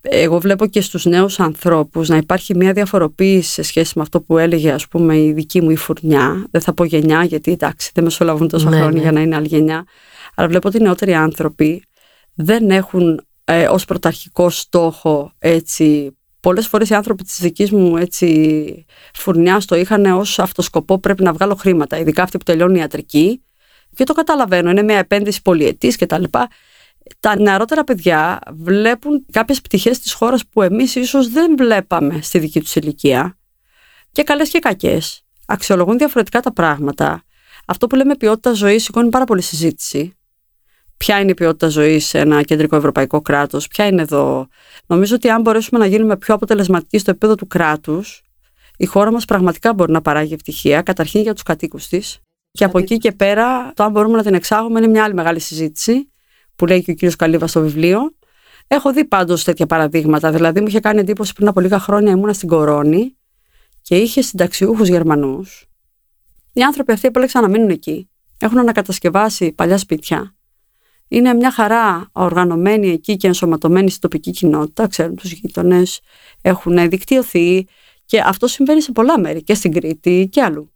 εγώ 0.00 0.40
βλέπω 0.40 0.66
και 0.66 0.80
στους 0.80 1.04
νέους 1.04 1.40
ανθρώπους 1.40 2.08
να 2.08 2.16
υπάρχει 2.16 2.56
μια 2.56 2.72
διαφοροποίηση 2.72 3.52
σε 3.52 3.62
σχέση 3.62 3.92
με 3.96 4.02
αυτό 4.02 4.20
που 4.20 4.38
έλεγε 4.38 4.72
ας 4.72 4.88
πούμε 4.88 5.18
η 5.18 5.32
δική 5.32 5.60
μου 5.60 5.70
η 5.70 5.76
φουρνιά. 5.76 6.46
Δεν 6.50 6.60
θα 6.60 6.74
πω 6.74 6.84
γενιά 6.84 7.24
γιατί 7.24 7.52
εντάξει 7.52 7.90
δεν 7.94 8.04
μεσολαβούν 8.04 8.48
τόσο 8.48 8.68
ναι, 8.68 8.76
χρόνια 8.76 8.96
ναι. 8.96 9.00
για 9.00 9.12
να 9.12 9.20
είναι 9.20 9.36
άλλη 9.36 9.46
γενιά. 9.46 9.84
Αλλά 10.34 10.48
βλέπω 10.48 10.68
ότι 10.68 10.76
οι 10.76 10.80
νεότεροι 10.80 11.14
άνθρωποι 11.14 11.82
δεν 12.34 12.70
έχουν 12.70 13.26
ε, 13.44 13.66
ως 13.66 13.84
πρωταρχικό 13.84 14.50
στόχο 14.50 15.32
έτσι 15.38 16.17
Πολλές 16.40 16.66
φορές 16.66 16.88
οι 16.88 16.94
άνθρωποι 16.94 17.22
της 17.22 17.38
δικής 17.40 17.70
μου 17.70 17.96
έτσι, 17.96 18.86
φουρνιάς 19.14 19.64
το 19.64 19.76
είχαν 19.76 20.04
ως 20.04 20.38
αυτοσκοπό 20.38 20.98
πρέπει 20.98 21.22
να 21.22 21.32
βγάλω 21.32 21.54
χρήματα, 21.54 21.98
ειδικά 21.98 22.22
αυτοί 22.22 22.38
που 22.38 22.44
τελειώνουν 22.44 22.76
ιατρική 22.76 23.42
και 23.94 24.04
το 24.04 24.12
καταλαβαίνω, 24.12 24.70
είναι 24.70 24.82
μια 24.82 24.98
επένδυση 24.98 25.42
πολυετής 25.42 25.96
και 25.96 26.06
τα 26.06 26.18
λοιπά. 26.18 26.48
Τα 27.20 27.40
νεαρότερα 27.40 27.84
παιδιά 27.84 28.38
βλέπουν 28.52 29.26
κάποιες 29.32 29.60
πτυχές 29.60 29.98
της 29.98 30.12
χώρας 30.12 30.46
που 30.46 30.62
εμείς 30.62 30.94
ίσως 30.94 31.28
δεν 31.28 31.56
βλέπαμε 31.56 32.18
στη 32.22 32.38
δική 32.38 32.60
τους 32.60 32.74
ηλικία 32.74 33.38
και 34.12 34.22
καλές 34.22 34.50
και 34.50 34.58
κακές. 34.58 35.24
Αξιολογούν 35.46 35.98
διαφορετικά 35.98 36.40
τα 36.40 36.52
πράγματα. 36.52 37.22
Αυτό 37.66 37.86
που 37.86 37.96
λέμε 37.96 38.16
ποιότητα 38.16 38.52
ζωής 38.52 38.84
σηκώνει 38.84 39.08
πάρα 39.08 39.24
πολύ 39.24 39.42
συζήτηση 39.42 40.17
ποια 40.98 41.20
είναι 41.20 41.30
η 41.30 41.34
ποιότητα 41.34 41.68
ζωής 41.68 42.06
σε 42.06 42.18
ένα 42.18 42.42
κεντρικό 42.42 42.76
ευρωπαϊκό 42.76 43.20
κράτος, 43.20 43.68
ποια 43.68 43.86
είναι 43.86 44.02
εδώ. 44.02 44.48
Νομίζω 44.86 45.14
ότι 45.14 45.28
αν 45.28 45.40
μπορέσουμε 45.40 45.80
να 45.80 45.86
γίνουμε 45.86 46.16
πιο 46.16 46.34
αποτελεσματικοί 46.34 46.98
στο 46.98 47.10
επίπεδο 47.10 47.34
του 47.34 47.46
κράτους, 47.46 48.22
η 48.76 48.86
χώρα 48.86 49.12
μας 49.12 49.24
πραγματικά 49.24 49.74
μπορεί 49.74 49.92
να 49.92 50.02
παράγει 50.02 50.34
ευτυχία, 50.34 50.82
καταρχήν 50.82 51.20
για 51.20 51.32
τους 51.32 51.42
κατοίκους 51.42 51.86
της. 51.86 52.18
Και 52.50 52.64
από 52.64 52.78
εκεί 52.78 52.96
και 52.96 53.12
πέρα, 53.12 53.72
το 53.74 53.82
αν 53.82 53.92
μπορούμε 53.92 54.16
να 54.16 54.22
την 54.22 54.34
εξάγουμε 54.34 54.78
είναι 54.78 54.88
μια 54.88 55.04
άλλη 55.04 55.14
μεγάλη 55.14 55.40
συζήτηση, 55.40 56.12
που 56.56 56.66
λέει 56.66 56.82
και 56.82 56.90
ο 56.90 56.94
κύριος 56.94 57.16
Καλύβα 57.16 57.46
στο 57.46 57.60
βιβλίο. 57.60 58.00
Έχω 58.66 58.92
δει 58.92 59.04
πάντως 59.04 59.44
τέτοια 59.44 59.66
παραδείγματα. 59.66 60.30
Δηλαδή, 60.30 60.60
μου 60.60 60.66
είχε 60.66 60.80
κάνει 60.80 61.00
εντύπωση 61.00 61.32
πριν 61.32 61.48
από 61.48 61.60
λίγα 61.60 61.78
χρόνια 61.78 62.12
ήμουνα 62.12 62.32
στην 62.32 62.48
Κορώνη 62.48 63.16
και 63.82 63.96
είχε 63.96 64.22
συνταξιούχους 64.22 64.88
Γερμανούς. 64.88 65.66
Οι 66.52 66.62
άνθρωποι 66.62 66.92
αυτοί 66.92 67.06
επέλεξαν 67.06 67.42
να 67.42 67.48
μείνουν 67.48 67.68
εκεί. 67.68 68.10
Έχουν 68.38 68.58
ανακατασκευάσει 68.58 69.52
παλιά 69.52 69.78
σπίτια 69.78 70.37
είναι 71.08 71.34
μια 71.34 71.50
χαρά 71.50 72.08
οργανωμένοι 72.12 72.88
εκεί 72.90 73.16
και 73.16 73.26
ενσωματωμένοι 73.26 73.88
στην 73.88 74.00
τοπική 74.00 74.30
κοινότητα, 74.30 74.86
ξέρουν 74.86 75.16
τους 75.16 75.32
γείτονες, 75.32 76.00
έχουν 76.40 76.88
δικτυωθεί 76.88 77.66
και 78.04 78.20
αυτό 78.20 78.46
συμβαίνει 78.46 78.82
σε 78.82 78.92
πολλά 78.92 79.20
μέρη 79.20 79.42
και 79.42 79.54
στην 79.54 79.72
Κρήτη 79.72 80.28
και 80.32 80.42
αλλού. 80.42 80.72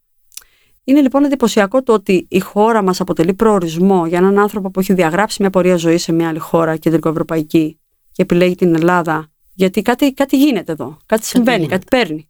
Είναι 0.84 1.00
λοιπόν 1.00 1.24
εντυπωσιακό 1.24 1.82
το 1.82 1.92
ότι 1.92 2.26
η 2.28 2.40
χώρα 2.40 2.82
μας 2.82 3.00
αποτελεί 3.00 3.34
προορισμό 3.34 4.06
για 4.06 4.18
έναν 4.18 4.38
άνθρωπο 4.38 4.70
που 4.70 4.80
έχει 4.80 4.92
διαγράψει 4.92 5.36
μια 5.40 5.50
πορεία 5.50 5.76
ζωής 5.76 6.02
σε 6.02 6.12
μια 6.12 6.28
άλλη 6.28 6.38
χώρα 6.38 6.76
κεντρικοευρωπαϊκή 6.76 7.78
και 8.12 8.22
επιλέγει 8.22 8.54
την 8.54 8.74
Ελλάδα 8.74 9.32
γιατί 9.54 9.82
κάτι, 9.82 10.12
κάτι 10.12 10.36
γίνεται 10.36 10.72
εδώ, 10.72 10.96
κάτι 11.06 11.26
συμβαίνει, 11.26 11.66
κάτι, 11.66 11.86
παίρνει. 11.90 12.28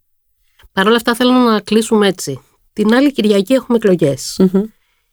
Παρ' 0.71 0.87
όλα 0.87 0.95
αυτά 0.95 1.15
θέλω 1.15 1.31
να 1.31 1.59
κλείσουμε 1.59 2.07
έτσι. 2.07 2.39
Την 2.73 2.93
άλλη 2.93 3.11
Κυριακή 3.11 3.53
έχουμε 3.53 3.77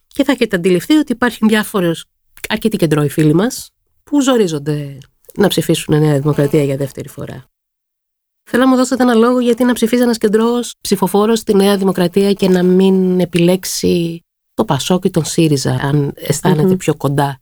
Και 0.06 0.24
θα 0.24 0.32
έχετε 0.32 0.56
αντιληφθεί 0.56 0.94
ότι 0.94 1.12
υπάρχουν 1.12 1.48
διάφορες 1.48 2.04
αρκετοί 2.48 2.76
κεντρώοι 2.76 3.08
φίλοι 3.08 3.34
μας 3.34 3.70
που 4.04 4.20
ζορίζονται 4.20 4.98
να 5.34 5.48
ψηφίσουν 5.48 5.98
Νέα 5.98 6.18
Δημοκρατία 6.18 6.62
για 6.62 6.76
δεύτερη 6.76 7.08
φορά. 7.08 7.44
Θέλω 8.50 8.62
να 8.62 8.68
μου 8.68 8.76
δώσετε 8.76 9.02
ένα 9.02 9.14
λόγο 9.14 9.40
γιατί 9.40 9.64
να 9.64 9.72
ψηφίσει 9.72 10.02
ένας 10.02 10.18
κεντρό 10.18 10.60
ψηφοφόρος 10.80 11.38
στη 11.38 11.54
Νέα 11.54 11.76
Δημοκρατία 11.76 12.32
και 12.32 12.48
να 12.48 12.62
μην 12.62 13.20
επιλέξει 13.20 14.24
το 14.54 14.64
Πασόκ 14.64 15.04
ή 15.04 15.10
τον 15.10 15.24
ΣΥΡΙΖΑ, 15.24 15.78
αν 15.82 16.12
αισθανεται 16.16 16.76
πιο 16.76 16.96
κοντά. 16.96 17.40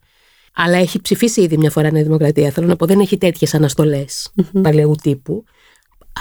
Αλλά 0.53 0.77
έχει 0.77 1.01
ψηφίσει 1.01 1.41
ήδη 1.41 1.57
μια 1.57 1.71
φορά 1.71 1.91
Νέα 1.91 2.03
Δημοκρατία. 2.03 2.51
Θέλω 2.51 2.67
να 2.67 2.75
πω, 2.75 2.85
δεν 2.85 2.99
έχει 2.99 3.17
τέτοιες 3.17 3.53
αναστολές 3.53 4.31
mm-hmm. 4.35 4.61
παλαιού 4.61 4.95
τύπου. 5.01 5.43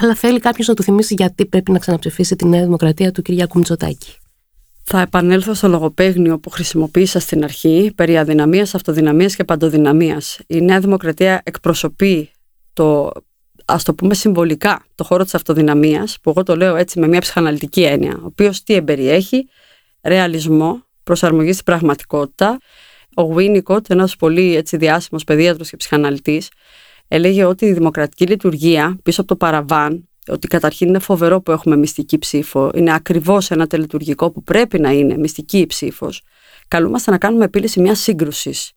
Αλλά 0.01 0.15
θέλει 0.15 0.41
κάποιος 0.41 0.67
να 0.67 0.75
του 0.75 0.83
θυμίσει 0.83 1.15
γιατί 1.15 1.47
πρέπει 1.47 1.73
να 1.73 1.79
ξαναψηφίσει 1.79 2.37
τη 2.37 2.47
Νέα 2.47 2.63
Δημοκρατία 2.63 3.13
του 3.13 3.23
Κυριάκου 3.23 3.59
Μητσοτάκη. 3.59 4.17
Θα 4.91 5.01
επανέλθω 5.01 5.55
στο 5.55 5.69
λογοπαίγνιο 5.69 6.39
που 6.39 6.51
χρησιμοποίησα 6.51 7.21
στην 7.21 7.45
αρχή 7.45 7.93
περί 7.95 8.19
αδυναμίας, 8.19 8.75
αυτοδυναμίας 8.75 9.37
και 9.37 9.45
παντοδυναμίας. 9.45 10.39
Η 10.47 10.61
Νέα 10.61 10.81
Δημοκρατία 10.81 11.41
εκπροσωπεί 11.45 12.31
το, 12.73 13.11
ας 13.65 13.83
το 13.83 13.95
πούμε 13.95 14.15
συμβολικά, 14.15 14.85
το 14.95 15.05
χώρο 15.05 15.25
της 15.25 15.35
αυτοδυναμίας, 15.35 16.19
που 16.23 16.31
εγώ 16.31 16.43
το 16.43 16.57
λέω 16.57 16.77
έτσι 16.77 17.01
με 17.01 17.09
μια 17.09 17.21
ψυχαναλυτική 17.21 17.83
έννοια, 17.83 18.19
ο 18.23 18.25
οποίος 18.25 18.63
τι 18.63 18.75
εμπεριέχει, 18.75 19.49
ρεαλισμό, 20.03 20.83
προσαρμογή 21.03 21.53
στην 21.53 21.65
πραγματικότητα. 21.65 22.59
Ο 23.17 23.35
Winnicott, 23.37 23.91
ένας 23.91 24.17
πολύ 24.17 24.57
έτσι, 24.57 24.77
διάσημος 24.77 25.25
παιδίατρος 25.25 25.71
και 25.71 25.77
ψυχαναλυτής, 25.77 26.49
έλεγε 27.09 27.45
ότι 27.45 27.67
η 27.67 27.73
δημοκρατική 27.73 28.27
λειτουργία 28.27 28.99
πίσω 29.03 29.21
από 29.21 29.31
το 29.31 29.37
παραβάν 29.37 30.09
ότι 30.29 30.47
καταρχήν 30.47 30.89
είναι 30.89 30.99
φοβερό 30.99 31.41
που 31.41 31.51
έχουμε 31.51 31.77
μυστική 31.77 32.19
ψήφο, 32.19 32.71
είναι 32.75 32.95
ακριβώς 32.95 33.51
ένα 33.51 33.67
τελετουργικό 33.67 34.31
που 34.31 34.43
πρέπει 34.43 34.81
να 34.81 34.91
είναι 34.91 35.17
μυστική 35.17 35.59
η 35.59 35.67
ψήφος. 35.67 36.23
Καλούμαστε 36.69 37.11
να 37.11 37.19
κάνουμε 37.19 37.45
επίλυση 37.45 37.81
μιας 37.81 38.01
σύγκρουσης 38.01 38.73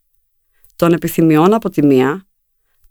των 0.75 0.93
επιθυμιών 0.93 1.53
από 1.53 1.69
τη 1.69 1.85
μία, 1.85 2.25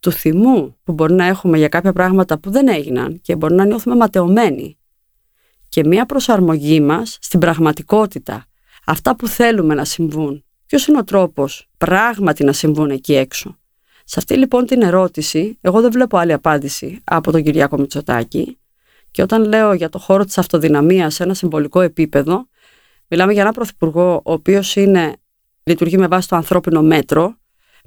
του 0.00 0.12
θυμού 0.12 0.76
που 0.82 0.92
μπορεί 0.92 1.12
να 1.12 1.24
έχουμε 1.24 1.58
για 1.58 1.68
κάποια 1.68 1.92
πράγματα 1.92 2.38
που 2.38 2.50
δεν 2.50 2.68
έγιναν 2.68 3.20
και 3.20 3.36
μπορεί 3.36 3.54
να 3.54 3.64
νιώθουμε 3.64 3.96
ματαιωμένοι 3.96 4.78
και 5.68 5.84
μια 5.84 6.06
προσαρμογή 6.06 6.80
μας 6.80 7.18
στην 7.20 7.40
πραγματικότητα, 7.40 8.44
αυτά 8.86 9.16
που 9.16 9.28
θέλουμε 9.28 9.74
να 9.74 9.84
συμβούν. 9.84 10.44
Ποιος 10.66 10.86
είναι 10.86 10.98
ο 10.98 11.04
τρόπος 11.04 11.68
πράγματι 11.78 12.44
να 12.44 12.52
συμβούν 12.52 12.90
εκεί 12.90 13.14
έξω; 13.14 13.58
Σε 14.12 14.18
αυτή 14.18 14.36
λοιπόν 14.36 14.66
την 14.66 14.82
ερώτηση, 14.82 15.58
εγώ 15.60 15.80
δεν 15.80 15.90
βλέπω 15.92 16.16
άλλη 16.18 16.32
απάντηση 16.32 17.00
από 17.04 17.32
τον 17.32 17.42
Κυριάκο 17.42 17.78
Μητσοτάκη. 17.78 18.58
Και 19.10 19.22
όταν 19.22 19.44
λέω 19.44 19.72
για 19.72 19.88
το 19.88 19.98
χώρο 19.98 20.24
της 20.24 20.38
αυτοδυναμίας 20.38 21.14
σε 21.14 21.22
ένα 21.22 21.34
συμβολικό 21.34 21.80
επίπεδο, 21.80 22.48
μιλάμε 23.08 23.32
για 23.32 23.40
έναν 23.40 23.52
πρωθυπουργό 23.52 24.14
ο 24.24 24.32
οποίος 24.32 24.76
είναι, 24.76 25.16
λειτουργεί 25.62 25.98
με 25.98 26.06
βάση 26.06 26.28
το 26.28 26.36
ανθρώπινο 26.36 26.82
μέτρο, 26.82 27.36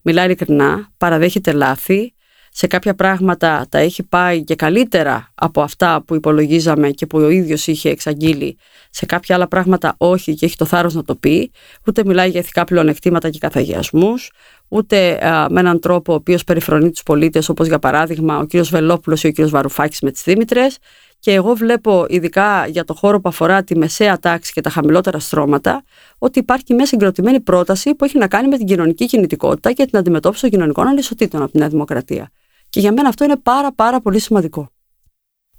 μιλάει 0.02 0.26
ειλικρινά, 0.26 0.90
παραδέχεται 0.98 1.52
λάθη, 1.52 2.14
σε 2.56 2.68
κάποια 2.68 2.96
πράγματα 2.96 3.66
τα 3.70 3.78
έχει 3.78 4.04
πάει 4.04 4.44
και 4.44 4.56
καλύτερα 4.56 5.32
από 5.36 5.62
αυτά 5.62 6.04
που 6.06 6.16
υπολογίζαμε 6.16 6.90
και 6.90 7.06
που 7.06 7.18
ο 7.18 7.30
ίδιος 7.30 7.68
είχε 7.68 7.90
εξαγγείλει. 7.90 8.58
Σε 8.90 9.06
κάποια 9.06 9.36
άλλα 9.36 9.48
πράγματα 9.48 9.96
όχι 9.98 10.34
και 10.34 10.46
έχει 10.46 10.56
το 10.56 10.66
θάρρος 10.66 10.94
να 10.94 11.04
το 11.04 11.16
πει. 11.16 11.52
Ούτε 11.88 12.04
μιλάει 12.06 12.30
για 12.30 12.40
ηθικά 12.40 12.64
πλεονεκτήματα 12.64 13.30
και 13.30 13.38
καθαγιασμούς, 13.38 14.32
ούτε 14.74 15.18
με 15.50 15.60
έναν 15.60 15.80
τρόπο 15.80 16.12
ο 16.12 16.16
οποίος 16.16 16.44
περιφρονεί 16.44 16.92
τους 16.92 17.04
πολίτες, 17.04 17.50
όπως 17.50 17.68
για 17.68 17.80
παράδειγμα 17.80 18.38
ο 18.38 18.46
κ. 18.46 18.56
Βελόπουλος 18.56 19.24
ή 19.24 19.28
ο 19.28 19.32
κ. 19.32 19.50
Βαρουφάκης 19.50 20.02
με 20.02 20.12
τις 20.12 20.24
Δήμητρες. 20.24 20.78
Και 21.20 21.34
εγώ 21.34 21.54
βλέπω, 21.54 22.06
ειδικά 22.10 22.68
για 22.68 22.84
το 22.84 22.94
χώρο 22.94 23.22
που 23.22 23.30
αφορά 23.30 23.64
τη 23.64 23.78
μεσαία 23.78 24.20
τάξη 24.20 24.52
και 24.52 24.62
τα 24.62 24.70
χαμηλότερα 24.70 25.20
στρώματα, 25.20 25.84
ότι 26.18 26.40
υπάρχει 26.40 26.74
μια 26.74 26.86
συγκροτημένη 26.86 27.40
πρόταση 27.40 27.96
που 27.96 28.06
έχει 28.06 28.18
να 28.18 28.28
κάνει 28.28 28.48
με 28.48 28.58
την 28.58 28.66
κοινωνική 28.66 29.06
κινητικότητα 29.06 29.72
και 29.72 29.86
την 29.86 29.98
αντιμετώπιση 29.98 30.42
των 30.42 30.50
κοινωνικών 30.50 30.88
ανισοτήτων 30.88 31.42
από 31.42 31.52
την 31.52 31.60
Νέα 31.60 31.70
Δημοκρατία. 31.70 32.30
Και 32.70 32.80
για 32.80 32.92
μένα 32.94 33.08
αυτό 33.10 33.24
είναι 33.24 33.38
πάρα 33.38 33.74
πάρα 33.74 34.02
πολύ 34.02 34.20
σημαντικό. 34.20 34.70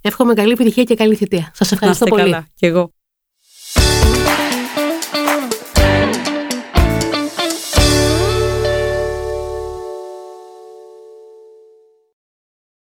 Εύχομαι 0.01 0.33
καλή 0.33 0.51
επιτυχία 0.51 0.83
και 0.83 0.95
καλή 0.95 1.15
θητεία. 1.15 1.51
Σας 1.53 1.71
ευχαριστώ 1.71 2.05
πολύ. 2.05 2.21
Καλά. 2.21 2.47
Και 2.55 2.67
εγώ. 2.67 2.93